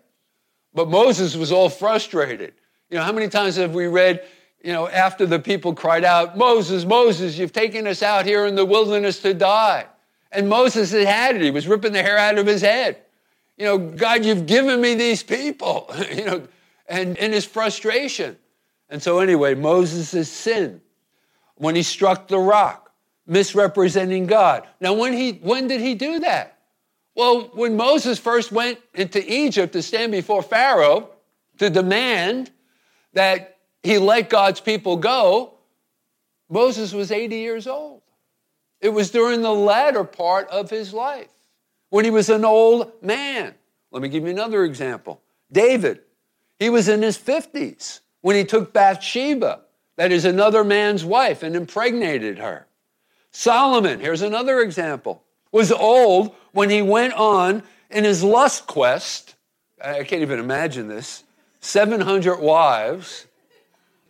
But 0.75 0.89
Moses 0.89 1.37
was 1.37 1.51
all 1.51 1.69
frustrated. 1.69 2.55
You 2.91 2.99
know, 2.99 3.05
how 3.05 3.13
many 3.13 3.29
times 3.29 3.57
have 3.57 3.75
we 3.75 3.87
read, 3.87 4.25
you 4.63 4.73
know, 4.73 4.89
after 4.89 5.27
the 5.27 5.39
people 5.39 5.75
cried 5.75 6.05
out, 6.05 6.37
Moses, 6.37 6.85
Moses, 6.85 7.39
you've 7.39 7.53
taken 7.53 7.87
us 7.87 8.03
out 8.03 8.27
here 8.27 8.47
in 8.47 8.55
the 8.55 8.65
wilderness 8.65 9.21
to 9.21 9.33
die. 9.35 9.87
And 10.33 10.49
Moses 10.49 10.91
had 10.93 11.07
had 11.07 11.37
it. 11.37 11.43
He 11.43 11.51
was 11.51 11.67
ripping 11.69 11.93
the 11.93 12.03
hair 12.03 12.19
out 12.19 12.39
of 12.39 12.47
his 12.47 12.61
head. 12.61 12.99
You 13.57 13.65
know, 13.65 13.79
God, 13.79 14.25
you've 14.25 14.47
given 14.47 14.81
me 14.81 14.95
these 14.95 15.23
people, 15.23 15.91
you 16.13 16.25
know, 16.25 16.49
and 16.89 17.17
in 17.19 17.33
his 17.33 17.45
frustration. 17.45 18.37
And 18.91 19.03
so, 19.03 19.21
anyway, 19.21 19.55
Moses' 19.55 20.31
sin 20.31 20.81
when 21.59 21.75
he 21.75 21.83
struck 21.83 22.29
the 22.29 22.39
rock, 22.39 22.93
misrepresenting 23.27 24.27
God. 24.27 24.67
Now, 24.81 24.95
when, 24.95 25.13
he, 25.13 25.33
when 25.33 25.69
did 25.69 25.81
he 25.81 25.95
do 25.95 26.21
that? 26.21 26.59
Well, 27.15 27.51
when 27.53 27.77
Moses 27.77 28.19
first 28.19 28.53
went 28.53 28.79
into 28.95 29.21
Egypt 29.31 29.73
to 29.73 29.83
stand 29.83 30.13
before 30.13 30.43
Pharaoh 30.43 31.11
to 31.59 31.69
demand 31.69 32.51
that 33.13 33.58
he 33.83 33.99
let 33.99 34.31
God's 34.31 34.61
people 34.61 34.97
go, 34.97 35.55
Moses 36.49 36.93
was 36.93 37.13
80 37.13 37.37
years 37.37 37.67
old. 37.67 38.03
It 38.81 38.91
was 38.91 39.11
during 39.11 39.43
the 39.43 39.53
latter 39.53 40.05
part 40.05 40.49
of 40.51 40.71
his 40.71 40.95
life 40.95 41.29
when 41.91 42.05
he 42.05 42.11
was 42.11 42.29
an 42.29 42.45
old 42.45 42.93
man. 43.03 43.55
Let 43.91 44.03
me 44.03 44.09
give 44.09 44.25
you 44.25 44.31
another 44.31 44.65
example. 44.65 45.21
David, 45.51 46.01
he 46.59 46.71
was 46.71 46.89
in 46.89 47.03
his 47.03 47.19
50s 47.19 48.01
when 48.21 48.37
he 48.37 48.45
took 48.45 48.73
Bathsheba, 48.73 49.61
that 49.97 50.13
is 50.13 50.25
another 50.25 50.63
man's 50.65 51.05
wife, 51.05 51.43
and 51.43 51.57
impregnated 51.57 52.39
her. 52.39 52.67
Solomon, 53.31 54.01
here's 54.01 54.23
another 54.23 54.61
example 54.61 55.23
was 55.51 55.73
old 55.73 56.35
when 56.53 56.69
he 56.69 56.83
went 56.83 57.15
on 57.15 57.63
in 57.91 58.05
his 58.05 58.23
lust 58.23 58.67
quest. 58.67 59.35
I 59.83 60.05
can't 60.05 60.23
even 60.23 60.39
imagine 60.39 60.89
this 60.89 61.25
700 61.61 62.39
wives 62.39 63.28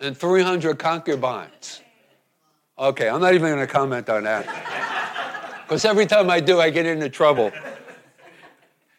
and 0.00 0.16
300 0.16 0.78
concubines. 0.78 1.82
Okay, 2.78 3.08
I'm 3.08 3.20
not 3.20 3.34
even 3.34 3.48
going 3.48 3.66
to 3.66 3.72
comment 3.72 4.08
on 4.08 4.24
that. 4.24 4.46
Because 5.64 5.84
every 5.84 6.06
time 6.06 6.30
I 6.30 6.40
do, 6.40 6.60
I 6.60 6.70
get 6.70 6.86
into 6.86 7.08
trouble. 7.08 7.52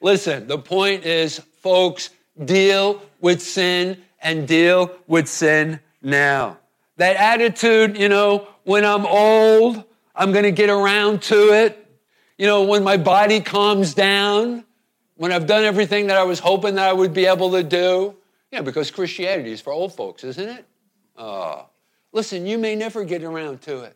Listen, 0.01 0.47
the 0.47 0.57
point 0.57 1.05
is, 1.05 1.39
folks, 1.61 2.09
deal 2.43 3.01
with 3.21 3.41
sin 3.41 4.01
and 4.21 4.47
deal 4.47 4.91
with 5.07 5.27
sin 5.27 5.79
now. 6.01 6.57
That 6.97 7.15
attitude, 7.15 7.97
you 7.97 8.09
know, 8.09 8.47
when 8.63 8.85
I'm 8.85 9.05
old, 9.05 9.83
I'm 10.15 10.31
going 10.31 10.43
to 10.43 10.51
get 10.51 10.69
around 10.69 11.21
to 11.23 11.53
it 11.53 11.79
you 12.39 12.45
know, 12.45 12.63
when 12.63 12.85
my 12.85 12.95
body 12.95 13.41
calms 13.41 13.93
down, 13.93 14.63
when 15.17 15.33
I've 15.33 15.45
done 15.45 15.65
everything 15.65 16.07
that 16.07 16.15
I 16.15 16.23
was 16.23 16.39
hoping 16.39 16.75
that 16.75 16.87
I 16.87 16.93
would 16.93 17.13
be 17.13 17.25
able 17.25 17.51
to 17.51 17.61
do. 17.61 18.15
Yeah, 18.49 18.61
because 18.61 18.89
Christianity 18.89 19.51
is 19.51 19.59
for 19.59 19.73
old 19.73 19.93
folks, 19.93 20.23
isn't 20.23 20.47
it? 20.47 20.65
Uh, 21.19 21.63
listen, 22.13 22.45
you 22.45 22.57
may 22.57 22.75
never 22.75 23.03
get 23.03 23.23
around 23.23 23.61
to 23.63 23.81
it. 23.81 23.95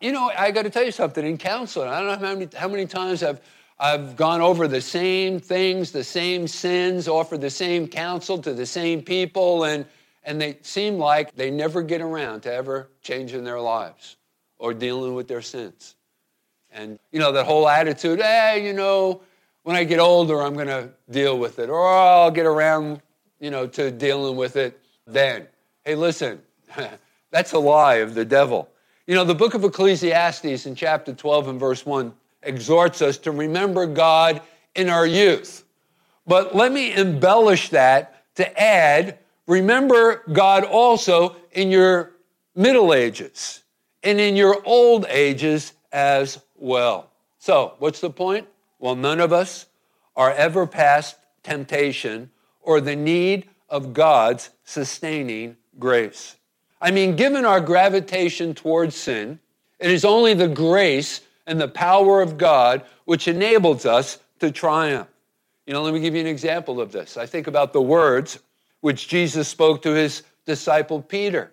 You 0.00 0.12
know, 0.12 0.30
I 0.36 0.50
got 0.50 0.62
to 0.62 0.70
tell 0.70 0.84
you 0.84 0.90
something. 0.90 1.24
In 1.24 1.38
counseling, 1.38 1.88
I 1.88 2.00
don't 2.00 2.20
know 2.20 2.26
how 2.26 2.34
many, 2.34 2.48
how 2.54 2.68
many 2.68 2.86
times 2.86 3.22
I've, 3.22 3.40
I've 3.78 4.16
gone 4.16 4.40
over 4.40 4.66
the 4.66 4.80
same 4.80 5.38
things, 5.38 5.92
the 5.92 6.02
same 6.02 6.48
sins, 6.48 7.06
offered 7.06 7.40
the 7.40 7.50
same 7.50 7.86
counsel 7.86 8.38
to 8.38 8.52
the 8.52 8.66
same 8.66 9.02
people, 9.02 9.64
and, 9.64 9.86
and 10.24 10.40
they 10.40 10.58
seem 10.62 10.98
like 10.98 11.36
they 11.36 11.50
never 11.50 11.82
get 11.82 12.00
around 12.00 12.40
to 12.42 12.52
ever 12.52 12.88
changing 13.02 13.44
their 13.44 13.60
lives 13.60 14.16
or 14.58 14.74
dealing 14.74 15.14
with 15.14 15.28
their 15.28 15.42
sins. 15.42 15.94
And, 16.72 16.98
you 17.12 17.20
know, 17.20 17.32
that 17.32 17.46
whole 17.46 17.68
attitude, 17.68 18.20
hey, 18.20 18.66
you 18.66 18.72
know, 18.72 19.22
when 19.62 19.76
I 19.76 19.84
get 19.84 20.00
older, 20.00 20.42
I'm 20.42 20.54
going 20.54 20.66
to 20.66 20.90
deal 21.08 21.38
with 21.38 21.60
it, 21.60 21.70
or 21.70 21.88
I'll 21.88 22.32
get 22.32 22.46
around, 22.46 23.00
you 23.38 23.50
know, 23.50 23.66
to 23.68 23.92
dealing 23.92 24.36
with 24.36 24.56
it 24.56 24.80
then. 25.06 25.46
Hey, 25.84 25.94
listen, 25.94 26.40
that's 27.30 27.52
a 27.52 27.58
lie 27.58 27.96
of 27.96 28.14
the 28.14 28.24
devil. 28.24 28.68
You 29.06 29.14
know, 29.14 29.24
the 29.24 29.34
book 29.34 29.54
of 29.54 29.64
Ecclesiastes 29.64 30.66
in 30.66 30.74
chapter 30.74 31.12
12 31.12 31.48
and 31.48 31.60
verse 31.60 31.86
1 31.86 32.12
exhorts 32.42 33.02
us 33.02 33.18
to 33.18 33.30
remember 33.30 33.86
God 33.86 34.42
in 34.74 34.88
our 34.88 35.06
youth. 35.06 35.64
But 36.26 36.54
let 36.54 36.72
me 36.72 36.94
embellish 36.94 37.70
that 37.70 38.24
to 38.36 38.60
add 38.60 39.18
remember 39.46 40.22
God 40.32 40.64
also 40.64 41.36
in 41.52 41.70
your 41.70 42.12
middle 42.54 42.92
ages 42.92 43.62
and 44.02 44.20
in 44.20 44.36
your 44.36 44.62
old 44.64 45.06
ages 45.08 45.72
as 45.90 46.40
well. 46.54 47.10
So, 47.38 47.74
what's 47.78 48.00
the 48.00 48.10
point? 48.10 48.46
Well, 48.78 48.94
none 48.94 49.20
of 49.20 49.32
us 49.32 49.66
are 50.14 50.32
ever 50.32 50.66
past 50.66 51.16
temptation 51.42 52.30
or 52.60 52.80
the 52.80 52.96
need 52.96 53.48
of 53.68 53.92
God's 53.92 54.50
sustaining 54.64 55.56
grace. 55.78 56.36
I 56.80 56.90
mean, 56.90 57.16
given 57.16 57.44
our 57.44 57.60
gravitation 57.60 58.54
towards 58.54 58.94
sin, 58.94 59.40
it 59.78 59.90
is 59.90 60.04
only 60.04 60.34
the 60.34 60.48
grace 60.48 61.20
and 61.46 61.60
the 61.60 61.68
power 61.68 62.20
of 62.20 62.38
God 62.38 62.84
which 63.04 63.26
enables 63.26 63.86
us 63.86 64.18
to 64.40 64.50
triumph. 64.50 65.08
You 65.66 65.72
know, 65.74 65.82
let 65.82 65.92
me 65.92 66.00
give 66.00 66.14
you 66.14 66.20
an 66.20 66.26
example 66.26 66.80
of 66.80 66.92
this. 66.92 67.16
I 67.16 67.26
think 67.26 67.46
about 67.46 67.72
the 67.72 67.82
words 67.82 68.38
which 68.80 69.08
Jesus 69.08 69.48
spoke 69.48 69.82
to 69.82 69.90
his 69.90 70.22
disciple 70.46 71.02
Peter. 71.02 71.52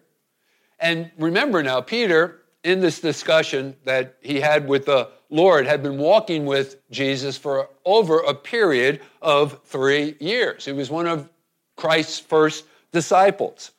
And 0.79 1.11
remember 1.17 1.63
now, 1.63 1.81
Peter, 1.81 2.41
in 2.63 2.79
this 2.79 2.99
discussion 2.99 3.75
that 3.85 4.17
he 4.21 4.39
had 4.39 4.67
with 4.67 4.85
the 4.85 5.09
Lord, 5.29 5.65
had 5.65 5.81
been 5.81 5.97
walking 5.97 6.45
with 6.45 6.77
Jesus 6.91 7.37
for 7.37 7.69
over 7.83 8.19
a 8.19 8.33
period 8.33 9.01
of 9.21 9.59
three 9.65 10.15
years. 10.19 10.65
He 10.65 10.71
was 10.71 10.89
one 10.89 11.07
of 11.07 11.29
Christ's 11.75 12.19
first 12.19 12.65
disciples. 12.91 13.71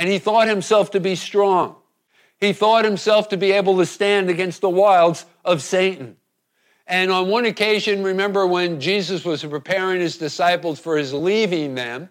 And 0.00 0.08
he 0.08 0.18
thought 0.18 0.48
himself 0.48 0.92
to 0.92 1.00
be 1.00 1.14
strong. 1.14 1.76
He 2.38 2.54
thought 2.54 2.86
himself 2.86 3.28
to 3.28 3.36
be 3.36 3.52
able 3.52 3.76
to 3.76 3.84
stand 3.84 4.30
against 4.30 4.62
the 4.62 4.70
wiles 4.70 5.26
of 5.44 5.60
Satan. 5.60 6.16
And 6.86 7.10
on 7.10 7.28
one 7.28 7.44
occasion, 7.44 8.02
remember 8.02 8.46
when 8.46 8.80
Jesus 8.80 9.26
was 9.26 9.44
preparing 9.44 10.00
his 10.00 10.16
disciples 10.16 10.80
for 10.80 10.96
his 10.96 11.12
leaving 11.12 11.74
them, 11.74 12.08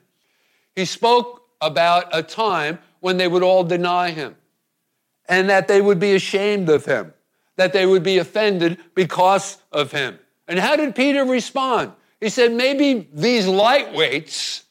he 0.76 0.86
spoke 0.86 1.48
about 1.62 2.16
a 2.16 2.22
time 2.22 2.78
when 3.00 3.18
they 3.18 3.28
would 3.28 3.42
all 3.42 3.64
deny 3.64 4.12
him 4.12 4.36
and 5.28 5.50
that 5.50 5.68
they 5.68 5.82
would 5.82 6.00
be 6.00 6.14
ashamed 6.14 6.70
of 6.70 6.86
him, 6.86 7.12
that 7.56 7.74
they 7.74 7.88
would 7.88 8.04
be 8.04 8.20
offended 8.20 8.78
because 8.94 9.58
of 9.72 9.92
him. 9.92 10.20
And 10.48 10.60
how 10.60 10.76
did 10.76 10.94
Peter 10.96 11.26
respond? 11.26 11.94
He 12.22 12.30
said, 12.30 12.52
maybe 12.52 13.10
these 13.12 13.48
lightweights, 13.48 14.62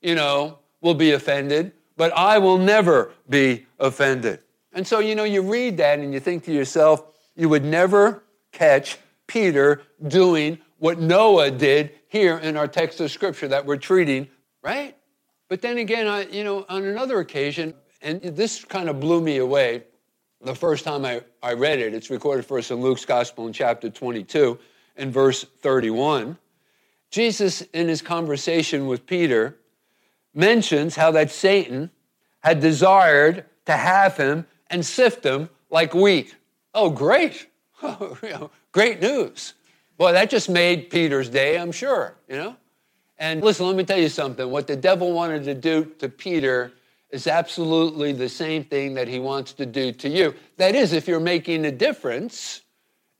you 0.00 0.14
know, 0.14 0.58
will 0.80 0.94
be 0.94 1.12
offended, 1.12 1.72
but 1.96 2.12
I 2.16 2.38
will 2.38 2.58
never 2.58 3.12
be 3.28 3.66
offended. 3.78 4.40
And 4.72 4.86
so, 4.86 5.00
you 5.00 5.14
know, 5.14 5.24
you 5.24 5.42
read 5.42 5.76
that 5.78 5.98
and 5.98 6.12
you 6.12 6.20
think 6.20 6.44
to 6.44 6.52
yourself, 6.52 7.04
you 7.36 7.48
would 7.48 7.64
never 7.64 8.22
catch 8.52 8.98
Peter 9.26 9.82
doing 10.06 10.58
what 10.78 10.98
Noah 10.98 11.50
did 11.50 11.92
here 12.08 12.38
in 12.38 12.56
our 12.56 12.68
text 12.68 13.00
of 13.00 13.10
scripture 13.10 13.48
that 13.48 13.64
we're 13.64 13.76
treating, 13.76 14.28
right? 14.62 14.96
But 15.48 15.60
then 15.62 15.78
again, 15.78 16.06
I, 16.06 16.24
you 16.24 16.44
know, 16.44 16.64
on 16.68 16.84
another 16.84 17.20
occasion, 17.20 17.74
and 18.00 18.20
this 18.20 18.64
kind 18.64 18.88
of 18.88 19.00
blew 19.00 19.20
me 19.20 19.38
away 19.38 19.84
the 20.40 20.54
first 20.54 20.84
time 20.84 21.04
I, 21.04 21.22
I 21.42 21.52
read 21.54 21.78
it. 21.78 21.94
It's 21.94 22.10
recorded 22.10 22.44
for 22.44 22.58
us 22.58 22.70
in 22.70 22.80
Luke's 22.80 23.04
Gospel 23.04 23.46
in 23.46 23.52
chapter 23.52 23.88
22 23.88 24.58
and 24.96 25.12
verse 25.12 25.44
31. 25.60 26.36
Jesus, 27.10 27.60
in 27.72 27.88
his 27.88 28.02
conversation 28.02 28.86
with 28.86 29.06
Peter, 29.06 29.56
mentions 30.34 30.96
how 30.96 31.10
that 31.12 31.30
Satan 31.30 31.90
had 32.40 32.60
desired 32.60 33.44
to 33.66 33.72
have 33.72 34.16
him 34.16 34.46
and 34.68 34.84
sift 34.84 35.24
him 35.24 35.48
like 35.70 35.94
wheat. 35.94 36.34
Oh, 36.74 36.90
great. 36.90 37.48
Great 38.72 39.02
news. 39.02 39.54
Boy, 39.98 40.12
that 40.12 40.30
just 40.30 40.48
made 40.48 40.88
Peter's 40.88 41.28
day, 41.28 41.58
I'm 41.58 41.72
sure, 41.72 42.14
you 42.28 42.36
know? 42.36 42.56
And 43.18 43.42
listen, 43.42 43.66
let 43.66 43.76
me 43.76 43.84
tell 43.84 43.98
you 43.98 44.08
something. 44.08 44.50
What 44.50 44.66
the 44.66 44.76
devil 44.76 45.12
wanted 45.12 45.44
to 45.44 45.54
do 45.54 45.84
to 45.98 46.08
Peter 46.08 46.72
is 47.10 47.26
absolutely 47.26 48.12
the 48.12 48.28
same 48.28 48.64
thing 48.64 48.94
that 48.94 49.06
he 49.06 49.18
wants 49.18 49.52
to 49.54 49.66
do 49.66 49.92
to 49.92 50.08
you. 50.08 50.34
That 50.56 50.74
is, 50.74 50.92
if 50.92 51.06
you're 51.06 51.20
making 51.20 51.66
a 51.66 51.70
difference 51.70 52.62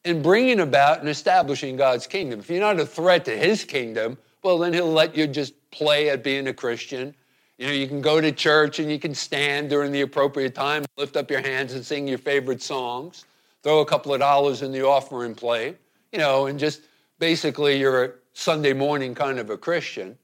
in 0.05 0.23
bringing 0.23 0.61
about 0.61 1.01
and 1.01 1.09
establishing 1.09 1.77
God's 1.77 2.07
kingdom. 2.07 2.41
If 2.41 2.51
you're 2.51 2.61
not 2.61 2.81
a 2.81 2.87
threat 2.87 3.25
to 3.27 3.37
his 3.37 3.65
kingdom, 3.65 4.19
well, 4.43 4.59
then 4.59 4.73
he'll 4.73 4.91
let 4.91 5.17
you 5.17 5.27
just 5.27 5.55
play 5.73 6.11
at 6.11 6.23
being 6.23 6.47
a 6.47 6.55
Christian. 6.55 7.15
You 7.59 7.67
know, 7.67 7.73
you 7.73 7.89
can 7.89 8.01
go 8.01 8.21
to 8.21 8.31
church 8.31 8.79
and 8.79 8.91
you 8.91 8.99
can 8.99 9.15
stand 9.15 9.71
during 9.71 9.91
the 9.91 10.03
appropriate 10.03 10.55
time, 10.55 10.85
lift 10.97 11.17
up 11.17 11.31
your 11.31 11.41
hands 11.41 11.75
and 11.75 11.85
sing 11.85 12.07
your 12.07 12.19
favorite 12.19 12.63
songs 12.63 13.25
throw 13.63 13.81
a 13.81 13.87
couple 13.87 14.13
of 14.13 14.21
dollars 14.21 14.63
in 14.63 14.73
the 14.73 14.85
offering 14.85 15.35
plate, 15.35 15.77
you 16.11 16.19
know, 16.19 16.47
and 16.47 16.59
just 16.59 16.83
basically 17.19 17.79
you're 17.79 18.05
a 18.05 18.11
Sunday 18.33 18.73
morning 18.73 19.15
kind 19.15 19.39
of 19.39 19.51
a 19.51 19.57
Christian. 19.57 20.19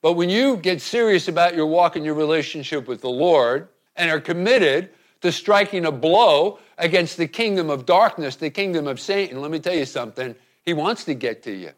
But 0.00 0.12
when 0.12 0.28
you 0.28 0.56
get 0.56 0.80
serious 0.80 1.28
about 1.28 1.54
your 1.54 1.66
walk 1.66 1.96
and 1.96 2.04
your 2.04 2.14
relationship 2.14 2.86
with 2.86 3.00
the 3.00 3.10
Lord 3.10 3.68
and 3.96 4.10
are 4.10 4.20
committed 4.20 4.90
to 5.22 5.32
striking 5.32 5.86
a 5.86 5.92
blow 5.92 6.58
against 6.78 7.16
the 7.16 7.26
kingdom 7.26 7.70
of 7.70 7.86
darkness, 7.86 8.36
the 8.36 8.50
kingdom 8.50 8.86
of 8.86 9.00
Satan, 9.00 9.40
let 9.40 9.50
me 9.50 9.58
tell 9.58 9.74
you 9.74 9.86
something. 9.86 10.34
He 10.62 10.74
wants 10.74 11.04
to 11.04 11.14
get 11.14 11.42
to 11.44 11.52
you, 11.52 11.70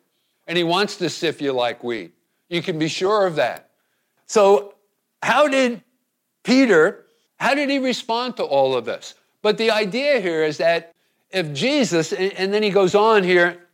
and 0.46 0.58
he 0.58 0.64
wants 0.64 0.96
to 0.96 1.08
sift 1.08 1.40
you 1.40 1.52
like 1.52 1.84
wheat. 1.84 2.12
You 2.48 2.62
can 2.62 2.78
be 2.78 2.88
sure 2.88 3.26
of 3.26 3.36
that. 3.36 3.70
So, 4.26 4.74
how 5.22 5.48
did 5.48 5.82
Peter, 6.44 7.06
how 7.38 7.54
did 7.54 7.70
he 7.70 7.78
respond 7.78 8.36
to 8.36 8.44
all 8.44 8.76
of 8.76 8.84
this? 8.84 9.14
But 9.42 9.58
the 9.58 9.70
idea 9.70 10.20
here 10.20 10.44
is 10.44 10.58
that 10.58 10.92
if 11.30 11.52
Jesus, 11.52 12.12
and 12.12 12.52
then 12.52 12.62
he 12.62 12.70
goes 12.70 12.94
on 12.94 13.24
here 13.24 13.66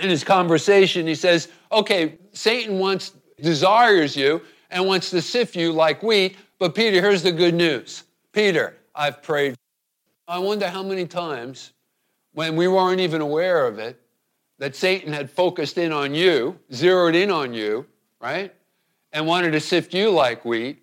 in 0.00 0.08
his 0.08 0.24
conversation, 0.24 1.06
he 1.06 1.14
says, 1.14 1.48
okay, 1.72 2.18
Satan 2.32 2.78
wants, 2.78 3.12
desires 3.40 4.16
you 4.16 4.42
and 4.70 4.86
wants 4.86 5.10
to 5.10 5.22
sift 5.22 5.56
you 5.56 5.72
like 5.72 6.02
wheat, 6.02 6.36
but 6.58 6.74
Peter, 6.74 7.00
here's 7.00 7.22
the 7.22 7.32
good 7.32 7.54
news. 7.54 8.04
Peter, 8.32 8.76
I've 8.94 9.22
prayed. 9.22 9.54
I 10.26 10.38
wonder 10.38 10.68
how 10.68 10.82
many 10.82 11.06
times 11.06 11.72
when 12.32 12.56
we 12.56 12.68
weren't 12.68 13.00
even 13.00 13.20
aware 13.20 13.66
of 13.66 13.78
it, 13.78 14.00
that 14.58 14.76
Satan 14.76 15.12
had 15.12 15.30
focused 15.30 15.78
in 15.78 15.92
on 15.92 16.14
you, 16.14 16.58
zeroed 16.72 17.14
in 17.14 17.30
on 17.30 17.54
you, 17.54 17.86
right? 18.20 18.54
And 19.12 19.26
wanted 19.26 19.52
to 19.52 19.60
sift 19.60 19.94
you 19.94 20.10
like 20.10 20.44
wheat. 20.44 20.82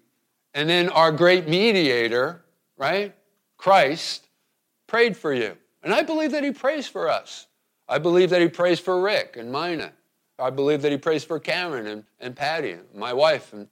And 0.53 0.69
then 0.69 0.89
our 0.89 1.11
great 1.11 1.47
mediator, 1.47 2.43
right? 2.77 3.13
Christ, 3.57 4.27
prayed 4.87 5.17
for 5.17 5.33
you. 5.33 5.55
And 5.83 5.93
I 5.93 6.01
believe 6.01 6.31
that 6.31 6.43
he 6.43 6.51
prays 6.51 6.87
for 6.87 7.09
us. 7.09 7.47
I 7.87 7.99
believe 7.99 8.29
that 8.31 8.41
he 8.41 8.47
prays 8.47 8.79
for 8.79 9.01
Rick 9.01 9.35
and 9.37 9.51
Mina. 9.51 9.91
I 10.39 10.49
believe 10.49 10.81
that 10.81 10.91
he 10.91 10.97
prays 10.97 11.23
for 11.23 11.39
Cameron 11.39 11.87
and, 11.87 12.03
and 12.19 12.35
Patty, 12.35 12.71
and 12.71 12.83
my 12.93 13.13
wife, 13.13 13.53
and 13.53 13.67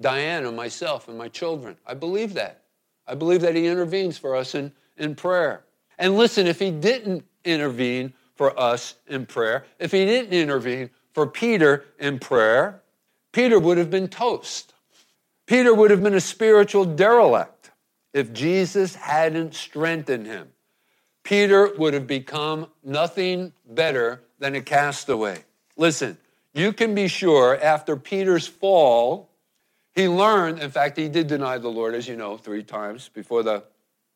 Diane, 0.00 0.46
and 0.46 0.56
myself, 0.56 1.08
and 1.08 1.18
my 1.18 1.28
children. 1.28 1.76
I 1.86 1.94
believe 1.94 2.34
that. 2.34 2.62
I 3.06 3.14
believe 3.14 3.40
that 3.42 3.54
he 3.54 3.66
intervenes 3.66 4.16
for 4.16 4.34
us 4.34 4.54
in, 4.54 4.72
in 4.96 5.14
prayer. 5.14 5.64
And 5.98 6.16
listen, 6.16 6.46
if 6.46 6.58
he 6.58 6.70
didn't 6.70 7.24
intervene 7.44 8.12
for 8.34 8.58
us 8.58 8.94
in 9.08 9.26
prayer, 9.26 9.64
if 9.78 9.92
he 9.92 10.04
didn't 10.04 10.32
intervene 10.32 10.90
for 11.12 11.26
Peter 11.26 11.84
in 11.98 12.18
prayer, 12.18 12.82
Peter 13.36 13.58
would 13.58 13.76
have 13.76 13.90
been 13.90 14.08
toast. 14.08 14.72
Peter 15.44 15.74
would 15.74 15.90
have 15.90 16.02
been 16.02 16.14
a 16.14 16.20
spiritual 16.22 16.86
derelict 16.86 17.70
if 18.14 18.32
Jesus 18.32 18.94
hadn't 18.94 19.54
strengthened 19.54 20.26
him. 20.26 20.48
Peter 21.22 21.70
would 21.76 21.92
have 21.92 22.06
become 22.06 22.66
nothing 22.82 23.52
better 23.68 24.22
than 24.38 24.54
a 24.54 24.62
castaway. 24.62 25.44
Listen, 25.76 26.16
you 26.54 26.72
can 26.72 26.94
be 26.94 27.08
sure 27.08 27.62
after 27.62 27.94
Peter's 27.94 28.46
fall, 28.46 29.28
he 29.94 30.08
learned, 30.08 30.60
in 30.60 30.70
fact, 30.70 30.96
he 30.96 31.06
did 31.06 31.26
deny 31.26 31.58
the 31.58 31.68
Lord, 31.68 31.94
as 31.94 32.08
you 32.08 32.16
know, 32.16 32.38
three 32.38 32.62
times 32.62 33.10
before 33.10 33.42
the 33.42 33.64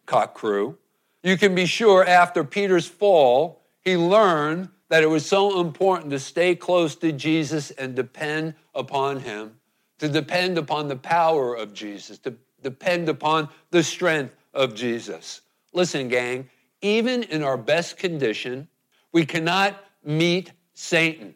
cock 0.07 0.33
crew. 0.33 0.79
You 1.23 1.37
can 1.37 1.55
be 1.55 1.67
sure 1.67 2.07
after 2.07 2.43
Peter's 2.43 2.87
fall, 2.87 3.61
he 3.83 3.99
learned 3.99 4.71
that 4.89 5.03
it 5.03 5.11
was 5.11 5.27
so 5.27 5.61
important 5.61 6.11
to 6.13 6.19
stay 6.19 6.55
close 6.57 6.97
to 6.97 7.13
Jesus 7.13 7.71
and 7.73 7.95
depend 7.95 8.55
upon 8.75 9.21
him, 9.21 9.57
to 9.99 10.09
depend 10.09 10.59
upon 10.59 10.89
the 10.89 10.97
power 10.97 11.55
of 11.55 11.75
Jesus, 11.75 12.19
to 12.19 12.35
depend 12.63 13.09
upon 13.09 13.49
the 13.71 13.83
strength 13.83 14.35
of 14.55 14.75
Jesus. 14.75 15.43
Listen, 15.73 16.09
gang, 16.09 16.49
even 16.83 17.23
in 17.25 17.43
our 17.43 17.57
best 17.57 17.97
condition, 17.97 18.69
we 19.13 19.25
cannot 19.27 19.83
meet 20.05 20.53
Satan. 20.75 21.35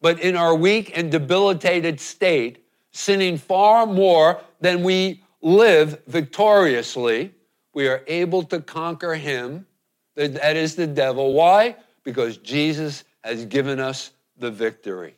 But 0.00 0.20
in 0.20 0.36
our 0.36 0.54
weak 0.54 0.96
and 0.96 1.10
debilitated 1.10 2.00
state, 2.00 2.64
sinning 2.92 3.36
far 3.38 3.86
more 3.86 4.40
than 4.60 4.82
we 4.82 5.22
live 5.42 6.02
victoriously, 6.06 7.32
we 7.74 7.88
are 7.88 8.02
able 8.06 8.42
to 8.44 8.60
conquer 8.60 9.14
him. 9.14 9.66
That 10.14 10.56
is 10.56 10.76
the 10.76 10.86
devil. 10.86 11.34
Why? 11.34 11.76
Because 12.04 12.38
Jesus 12.38 13.04
has 13.22 13.44
given 13.44 13.80
us 13.80 14.12
the 14.38 14.50
victory. 14.50 15.14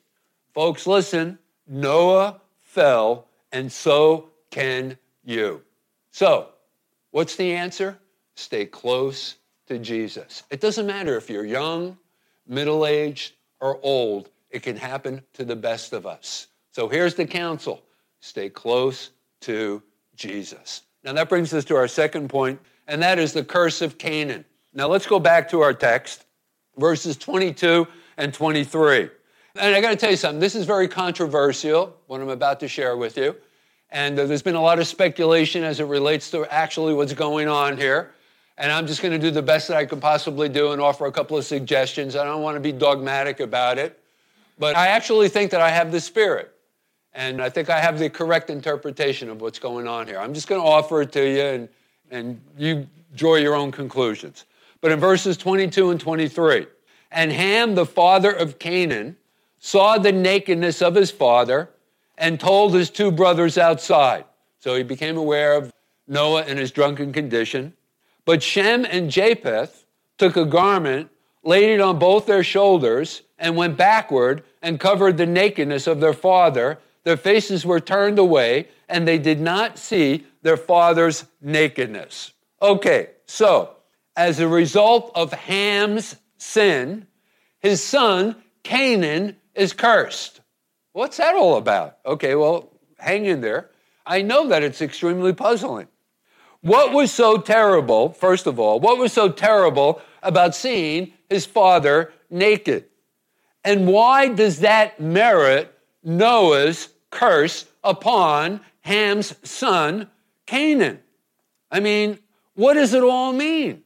Folks, 0.55 0.87
listen 0.87 1.39
Noah 1.69 2.41
fell, 2.61 3.27
and 3.53 3.71
so 3.71 4.31
can 4.51 4.99
you. 5.25 5.63
So, 6.11 6.49
what's 7.11 7.37
the 7.37 7.53
answer? 7.53 7.99
Stay 8.35 8.65
close 8.65 9.37
to 9.67 9.79
Jesus. 9.79 10.43
It 10.51 10.61
doesn't 10.61 10.87
matter 10.87 11.17
if 11.17 11.29
you're 11.29 11.45
young, 11.45 11.99
middle 12.47 12.87
aged, 12.87 13.35
or 13.61 13.79
old, 13.83 14.31
it 14.51 14.63
can 14.63 14.77
happen 14.77 15.23
to 15.35 15.45
the 15.45 15.57
best 15.57 15.93
of 15.93 16.07
us. 16.07 16.47
So, 16.73 16.89
here's 16.89 17.15
the 17.15 17.27
counsel 17.27 17.83
stay 18.21 18.49
close 18.49 19.11
to 19.43 19.83
Jesus. 20.17 20.83
Now, 21.05 21.13
that 21.13 21.29
brings 21.29 21.53
us 21.53 21.65
to 21.67 21.77
our 21.77 21.89
second 21.89 22.29
point, 22.29 22.61
and 22.87 23.03
that 23.03 23.19
is 23.19 23.33
the 23.33 23.45
curse 23.45 23.83
of 23.83 23.99
Canaan. 23.99 24.45
Now, 24.75 24.89
let's 24.89 25.07
go 25.07 25.21
back 25.21 25.51
to 25.51 25.61
our 25.61 25.75
text, 25.75 26.25
verses 26.77 27.17
22 27.17 27.87
and 28.17 28.33
23. 28.33 29.11
And 29.59 29.75
I 29.75 29.81
got 29.81 29.91
to 29.91 29.97
tell 29.97 30.11
you 30.11 30.17
something, 30.17 30.39
this 30.39 30.55
is 30.55 30.65
very 30.65 30.87
controversial, 30.87 31.97
what 32.07 32.21
I'm 32.21 32.29
about 32.29 32.61
to 32.61 32.69
share 32.69 32.97
with 32.97 33.17
you. 33.17 33.35
And 33.91 34.19
uh, 34.19 34.27
there's 34.27 34.43
been 34.43 34.55
a 34.55 34.63
lot 34.63 34.79
of 34.79 34.87
speculation 34.87 35.65
as 35.65 35.81
it 35.81 35.85
relates 35.85 36.31
to 36.31 36.47
actually 36.53 36.95
what's 36.95 37.13
going 37.13 37.49
on 37.49 37.77
here. 37.77 38.13
And 38.57 38.71
I'm 38.71 38.87
just 38.87 39.03
going 39.03 39.13
to 39.13 39.19
do 39.19 39.31
the 39.31 39.43
best 39.43 39.69
that 39.69 39.77
I 39.77 39.85
can 39.85 40.01
possibly 40.01 40.49
do 40.49 40.73
and 40.73 40.81
offer 40.81 41.07
a 41.07 41.13
couple 41.13 41.37
of 41.37 41.45
suggestions. 41.45 42.15
I 42.15 42.25
don't 42.25 42.43
want 42.43 42.57
to 42.57 42.61
be 42.61 42.73
dogmatic 42.73 43.41
about 43.41 43.79
it. 43.79 43.99
But 44.59 44.77
I 44.77 44.89
actually 44.89 45.29
think 45.29 45.51
that 45.53 45.61
I 45.61 45.71
have 45.71 45.91
the 45.91 46.01
Spirit. 46.01 46.53
And 47.15 47.41
I 47.41 47.49
think 47.49 47.71
I 47.71 47.81
have 47.81 47.99
the 47.99 48.11
correct 48.11 48.51
interpretation 48.51 49.29
of 49.29 49.41
what's 49.41 49.59
going 49.59 49.89
on 49.89 50.07
here. 50.07 50.19
I'm 50.19 50.35
just 50.35 50.47
going 50.47 50.61
to 50.61 50.67
offer 50.67 51.03
it 51.03 51.13
to 51.13 51.29
you 51.29 51.43
and, 51.43 51.69
and 52.11 52.41
you 52.57 52.87
draw 53.17 53.37
your 53.37 53.55
own 53.55 53.73
conclusions. 53.73 54.45
But 54.81 54.93
in 54.93 55.01
verses 55.01 55.37
22 55.37 55.91
and 55.91 56.01
23, 56.01 56.67
and 57.11 57.33
Ham, 57.33 57.75
the 57.75 57.87
father 57.87 58.31
of 58.31 58.59
Canaan, 58.59 59.17
saw 59.59 59.99
the 59.99 60.13
nakedness 60.13 60.83
of 60.83 60.95
his 60.95 61.11
father 61.11 61.71
and 62.17 62.39
told 62.39 62.75
his 62.75 62.91
two 62.91 63.11
brothers 63.11 63.59
outside. 63.59 64.25
So 64.61 64.75
he 64.75 64.83
became 64.83 65.17
aware 65.17 65.55
of 65.55 65.73
Noah 66.07 66.45
in 66.47 66.57
his 66.57 66.71
drunken 66.71 67.13
condition. 67.13 67.75
But 68.25 68.43
Shem 68.43 68.85
and 68.85 69.11
Japheth 69.11 69.85
took 70.19 70.37
a 70.37 70.45
garment, 70.45 71.11
laid 71.43 71.71
it 71.75 71.81
on 71.81 71.99
both 71.99 72.27
their 72.27 72.43
shoulders, 72.43 73.23
and 73.39 73.57
went 73.57 73.77
backward 73.77 74.43
and 74.63 74.81
covered 74.81 75.17
the 75.17 75.27
nakedness 75.27 75.87
of 75.87 76.01
their 76.01 76.13
father. 76.13 76.79
Their 77.05 77.17
faces 77.17 77.65
were 77.65 77.81
turned 77.81 78.19
away, 78.19 78.69
and 78.89 79.07
they 79.07 79.19
did 79.19 79.41
not 79.41 79.79
see 79.79 80.27
their 80.43 80.57
father's 80.57 81.25
nakedness. 81.41 82.33
Okay, 82.61 83.11
so 83.27 83.77
as 84.17 84.41
a 84.41 84.49
result 84.49 85.13
of 85.15 85.33
Ham's 85.33 86.17
sin, 86.37 87.07
his 87.61 87.83
son 87.83 88.37
Canaan 88.69 89.37
is 89.59 89.73
cursed. 89.73 90.41
What's 90.93 91.19
that 91.19 91.35
all 91.35 91.57
about? 91.57 91.99
Okay, 92.07 92.35
well, 92.35 92.73
hang 92.99 93.27
in 93.27 93.41
there. 93.41 93.71
I 94.07 94.23
know 94.23 94.49
that 94.49 94.63
it's 94.63 94.81
extremely 94.81 95.33
puzzling. 95.33 95.89
What 96.61 96.93
was 96.93 97.13
so 97.13 97.39
terrible, 97.39 98.11
first 98.11 98.47
of 98.47 98.59
all, 98.59 98.81
what 98.81 98.99
was 98.99 99.13
so 99.13 99.29
terrible 99.29 100.01
about 100.23 100.55
seeing 100.55 101.13
his 101.29 101.47
father 101.47 102.13
naked? 102.31 102.87
And 103.65 103.87
why 103.87 104.29
does 104.29 104.61
that 104.61 104.99
merit 104.99 105.77
Noah's 106.03 106.89
curse 107.11 107.67
upon 107.85 108.61
Ham's 108.81 109.35
son, 109.49 110.09
Canaan? 110.47 111.01
I 111.71 111.81
mean, 111.81 112.19
what 112.55 112.75
does 112.75 112.95
it 112.95 113.03
all 113.03 113.33
mean? 113.33 113.83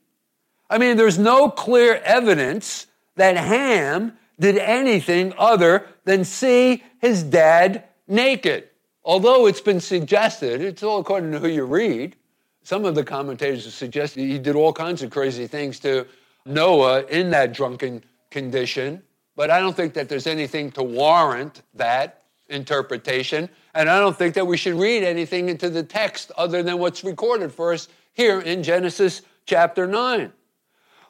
I 0.71 0.79
mean, 0.79 0.97
there's 0.97 1.19
no 1.19 1.51
clear 1.51 1.97
evidence 2.05 2.87
that 3.17 3.37
Ham 3.37 4.17
did 4.39 4.59
anything 4.59 5.33
other 5.39 5.87
than 6.05 6.25
see 6.25 6.83
his 7.01 7.23
dad 7.23 7.85
naked. 8.09 8.69
Although 9.05 9.47
it's 9.47 9.61
been 9.61 9.81
suggested, 9.81 10.61
it's 10.61 10.83
all 10.83 11.01
according 11.01 11.33
to 11.33 11.39
who 11.39 11.49
you 11.49 11.65
read, 11.65 12.17
some 12.63 12.85
of 12.85 12.95
the 12.95 13.05
commentators 13.05 13.65
have 13.65 13.73
suggested 13.73 14.21
he 14.21 14.39
did 14.39 14.55
all 14.55 14.73
kinds 14.73 15.03
of 15.03 15.11
crazy 15.11 15.47
things 15.47 15.81
to 15.81 16.07
Noah 16.47 17.05
in 17.07 17.31
that 17.31 17.53
drunken 17.53 18.05
condition, 18.31 19.03
but 19.37 19.51
I 19.51 19.61
don't 19.61 19.77
think 19.77 19.95
that 19.95 20.09
there's 20.09 20.27
anything 20.27 20.71
to 20.73 20.83
warrant 20.83 21.63
that 21.75 22.23
interpretation. 22.49 23.49
And 23.75 23.89
I 23.89 23.99
don't 23.99 24.17
think 24.17 24.35
that 24.35 24.47
we 24.47 24.57
should 24.57 24.75
read 24.75 25.03
anything 25.03 25.49
into 25.49 25.71
the 25.71 25.83
text 25.83 26.31
other 26.37 26.63
than 26.63 26.79
what's 26.79 27.03
recorded 27.03 27.53
for 27.53 27.73
us 27.73 27.89
here 28.13 28.41
in 28.41 28.63
Genesis 28.63 29.23
chapter 29.47 29.87
9. 29.87 30.33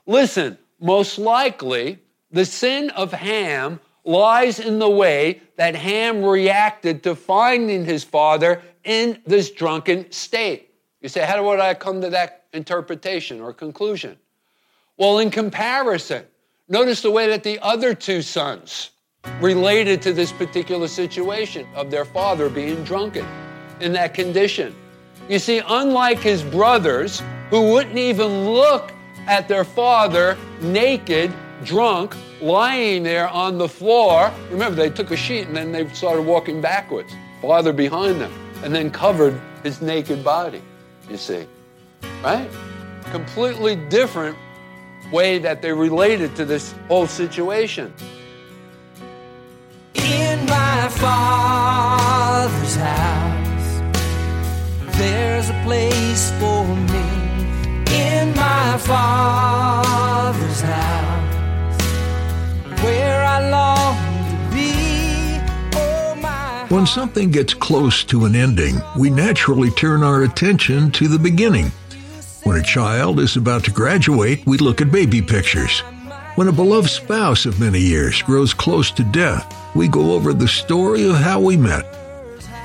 Listen, 0.06 0.58
most 0.80 1.18
likely 1.18 1.98
the 2.32 2.44
sin 2.44 2.90
of 2.90 3.12
Ham 3.12 3.80
lies 4.04 4.58
in 4.58 4.78
the 4.78 4.90
way 4.90 5.40
that 5.56 5.76
Ham 5.76 6.24
reacted 6.24 7.02
to 7.04 7.14
finding 7.14 7.84
his 7.84 8.02
father 8.02 8.62
in 8.84 9.20
this 9.26 9.50
drunken 9.50 10.10
state. 10.10 10.70
You 11.00 11.08
say, 11.08 11.24
how 11.24 11.46
would 11.46 11.60
I 11.60 11.74
come 11.74 12.00
to 12.00 12.10
that 12.10 12.46
interpretation 12.52 13.40
or 13.40 13.52
conclusion? 13.52 14.16
Well, 14.96 15.18
in 15.18 15.30
comparison, 15.30 16.24
notice 16.68 17.02
the 17.02 17.10
way 17.10 17.28
that 17.28 17.42
the 17.42 17.58
other 17.60 17.94
two 17.94 18.22
sons 18.22 18.90
related 19.40 20.02
to 20.02 20.12
this 20.12 20.32
particular 20.32 20.88
situation 20.88 21.66
of 21.74 21.90
their 21.90 22.04
father 22.04 22.48
being 22.48 22.82
drunken 22.82 23.26
in 23.80 23.92
that 23.92 24.14
condition. 24.14 24.74
You 25.28 25.38
see, 25.38 25.62
unlike 25.66 26.18
his 26.18 26.42
brothers, 26.42 27.22
who 27.50 27.72
wouldn't 27.72 27.98
even 27.98 28.50
look 28.50 28.92
at 29.26 29.46
their 29.46 29.64
father 29.64 30.36
naked 30.60 31.32
drunk, 31.64 32.16
lying 32.40 33.02
there 33.02 33.28
on 33.28 33.58
the 33.58 33.68
floor. 33.68 34.32
Remember, 34.50 34.76
they 34.76 34.90
took 34.90 35.10
a 35.10 35.16
sheet 35.16 35.46
and 35.46 35.56
then 35.56 35.72
they 35.72 35.88
started 35.88 36.22
walking 36.22 36.60
backwards, 36.60 37.12
farther 37.40 37.72
behind 37.72 38.20
them, 38.20 38.32
and 38.62 38.74
then 38.74 38.90
covered 38.90 39.40
his 39.62 39.80
naked 39.80 40.24
body, 40.24 40.62
you 41.08 41.16
see. 41.16 41.46
Right? 42.22 42.48
Completely 43.10 43.76
different 43.76 44.36
way 45.12 45.38
that 45.38 45.62
they 45.62 45.72
related 45.72 46.34
to 46.36 46.44
this 46.44 46.74
whole 46.88 47.06
situation. 47.06 47.92
In 49.94 50.46
my 50.46 50.88
father's 50.88 52.76
house, 52.76 53.82
there's 54.96 55.50
a 55.50 55.62
place 55.64 56.30
for 56.40 56.64
me. 56.66 57.02
In 57.94 58.34
my 58.34 58.78
father's 58.78 60.60
house 60.60 61.01
When 66.72 66.86
something 66.86 67.30
gets 67.30 67.52
close 67.52 68.02
to 68.04 68.24
an 68.24 68.34
ending, 68.34 68.80
we 68.98 69.10
naturally 69.10 69.70
turn 69.70 70.02
our 70.02 70.22
attention 70.22 70.90
to 70.92 71.06
the 71.06 71.18
beginning. 71.18 71.70
When 72.44 72.56
a 72.56 72.62
child 72.62 73.20
is 73.20 73.36
about 73.36 73.64
to 73.64 73.70
graduate, 73.70 74.44
we 74.46 74.56
look 74.56 74.80
at 74.80 74.90
baby 74.90 75.20
pictures. 75.20 75.80
When 76.34 76.48
a 76.48 76.52
beloved 76.52 76.88
spouse 76.88 77.44
of 77.44 77.60
many 77.60 77.78
years 77.78 78.22
grows 78.22 78.54
close 78.54 78.90
to 78.92 79.04
death, 79.04 79.54
we 79.76 79.86
go 79.86 80.12
over 80.12 80.32
the 80.32 80.48
story 80.48 81.06
of 81.06 81.16
how 81.16 81.40
we 81.40 81.58
met. 81.58 81.84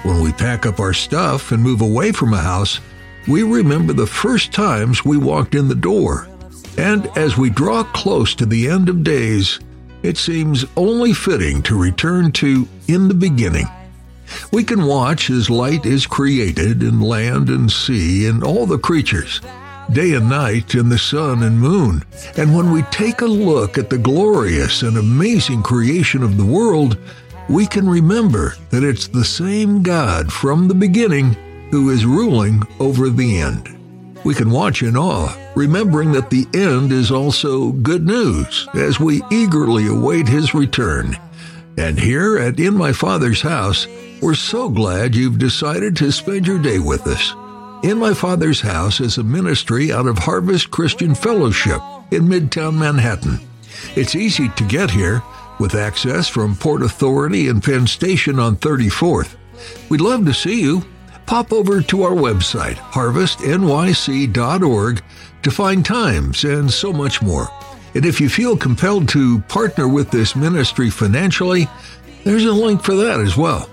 When 0.04 0.22
we 0.22 0.32
pack 0.32 0.66
up 0.66 0.80
our 0.80 0.94
stuff 0.94 1.52
and 1.52 1.62
move 1.62 1.82
away 1.82 2.14
from 2.14 2.34
a 2.34 2.38
house, 2.38 2.80
we 3.28 3.44
remember 3.44 3.92
the 3.92 4.08
first 4.08 4.54
times 4.54 5.04
we 5.04 5.18
walked 5.18 5.54
in 5.54 5.68
the 5.68 5.76
door. 5.76 6.30
And 6.78 7.08
as 7.18 7.38
we 7.38 7.50
draw 7.50 7.84
close 7.84 8.34
to 8.36 8.46
the 8.46 8.70
end 8.70 8.88
of 8.88 9.04
days, 9.04 9.60
it 10.04 10.18
seems 10.18 10.66
only 10.76 11.14
fitting 11.14 11.62
to 11.64 11.78
return 11.78 12.32
to 12.34 12.68
in 12.88 13.08
the 13.08 13.14
beginning. 13.14 13.68
We 14.52 14.64
can 14.64 14.86
watch 14.86 15.30
as 15.30 15.50
light 15.50 15.86
is 15.86 16.06
created 16.06 16.84
in 16.84 17.00
land 17.00 17.50
and 17.50 17.72
sea 17.72 18.28
and 18.28 18.44
all 18.44 18.66
the 18.66 18.78
creatures, 18.78 19.42
day 19.92 20.14
and 20.14 20.30
night 20.30 20.74
and 20.74 20.92
the 20.92 20.98
sun 20.98 21.44
and 21.44 21.60
moon. 21.60 22.04
And 22.36 22.56
when 22.56 22.72
we 22.72 22.82
take 22.84 23.22
a 23.22 23.26
look 23.26 23.78
at 23.78 23.90
the 23.90 23.98
glorious 23.98 24.82
and 24.82 24.98
amazing 24.98 25.64
creation 25.64 26.24
of 26.24 26.38
the 26.38 26.46
world, 26.46 26.98
we 27.50 27.66
can 27.66 27.88
remember 27.88 28.56
that 28.70 28.84
it's 28.84 29.08
the 29.08 29.24
same 29.24 29.82
God 29.82 30.32
from 30.32 30.68
the 30.68 30.76
beginning 30.76 31.34
who 31.72 31.90
is 31.90 32.06
ruling 32.06 32.64
over 32.80 33.10
the 33.10 33.40
end. 33.40 33.77
We 34.28 34.36
can 34.36 34.52
watch 34.52 34.84
in 34.84 34.98
awe, 34.98 35.34
remembering 35.56 36.12
that 36.12 36.30
the 36.30 36.46
end 36.54 36.92
is 36.92 37.12
also 37.12 37.72
good 37.72 38.06
news 38.06 38.68
as 38.76 39.00
we 39.00 39.24
eagerly 39.32 39.88
await 39.88 40.28
his 40.28 40.54
return. 40.54 41.16
And 41.78 41.98
here 41.98 42.38
at 42.38 42.60
In 42.60 42.76
My 42.76 42.92
Father's 42.92 43.42
House, 43.42 43.88
we're 44.22 44.34
so 44.34 44.68
glad 44.68 45.16
you've 45.16 45.40
decided 45.40 45.96
to 45.96 46.12
spend 46.12 46.46
your 46.46 46.62
day 46.62 46.78
with 46.78 47.08
us. 47.08 47.32
In 47.86 48.00
My 48.00 48.14
Father's 48.14 48.60
House 48.60 49.00
is 49.00 49.18
a 49.18 49.24
ministry 49.24 49.94
out 49.94 50.08
of 50.08 50.18
Harvest 50.18 50.72
Christian 50.72 51.16
Fellowship 51.16 51.80
in 52.12 52.24
Midtown 52.24 52.78
Manhattan. 52.78 53.40
It's 53.96 54.14
easy 54.14 54.50
to 54.50 54.68
get 54.68 54.92
here 54.92 55.24
with 55.58 55.74
access 55.74 56.28
from 56.28 56.58
Port 56.58 56.84
Authority 56.84 57.48
and 57.48 57.64
Penn 57.64 57.88
Station 57.88 58.42
on 58.42 58.58
34th. 58.58 59.38
We'd 59.88 60.02
love 60.02 60.26
to 60.26 60.34
see 60.34 60.62
you 60.62 60.84
pop 61.28 61.54
over 61.54 61.82
to 61.82 62.02
our 62.04 62.16
website, 62.16 62.76
harvestnyc.org, 62.78 65.02
to 65.44 65.52
find 65.52 65.86
times 65.86 66.44
and 66.44 66.72
so 66.72 66.92
much 66.92 67.22
more. 67.22 67.48
And 67.94 68.04
if 68.06 68.20
you 68.20 68.30
feel 68.30 68.58
compelled 68.58 69.08
to 69.10 69.40
partner 69.42 69.88
with 69.88 70.10
this 70.10 70.36
ministry 70.36 70.90
financially, 70.90 71.68
There's 72.24 72.44
a 72.44 72.52
link 72.52 72.84
for 72.84 72.94
that 72.96 73.22
as 73.22 73.38
well. 73.38 73.70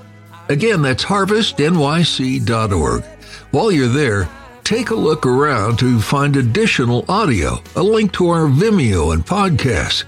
Again, 0.48 0.80
that's 0.82 1.04
harvestnyc.org. 1.04 3.04
While 3.50 3.72
you're 3.72 3.88
there, 3.88 4.28
take 4.62 4.90
a 4.90 4.94
look 4.94 5.26
around 5.26 5.80
to 5.80 6.00
find 6.00 6.36
additional 6.36 7.04
audio, 7.08 7.60
a 7.74 7.82
link 7.82 8.12
to 8.12 8.28
our 8.28 8.46
Vimeo 8.46 9.12
and 9.12 9.26
podcasts. 9.26 10.04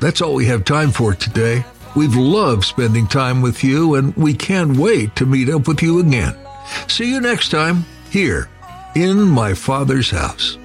That's 0.00 0.20
all 0.20 0.34
we 0.34 0.46
have 0.46 0.64
time 0.64 0.90
for 0.90 1.14
today. 1.14 1.64
We've 1.94 2.16
loved 2.16 2.64
spending 2.64 3.06
time 3.06 3.42
with 3.42 3.62
you, 3.62 3.94
and 3.94 4.12
we 4.16 4.34
can't 4.34 4.76
wait 4.76 5.14
to 5.14 5.24
meet 5.26 5.48
up 5.48 5.68
with 5.68 5.80
you 5.80 6.00
again. 6.00 6.34
See 6.88 7.10
you 7.10 7.20
next 7.20 7.50
time 7.50 7.84
here 8.10 8.48
in 8.94 9.20
my 9.20 9.54
Father's 9.54 10.10
house. 10.10 10.58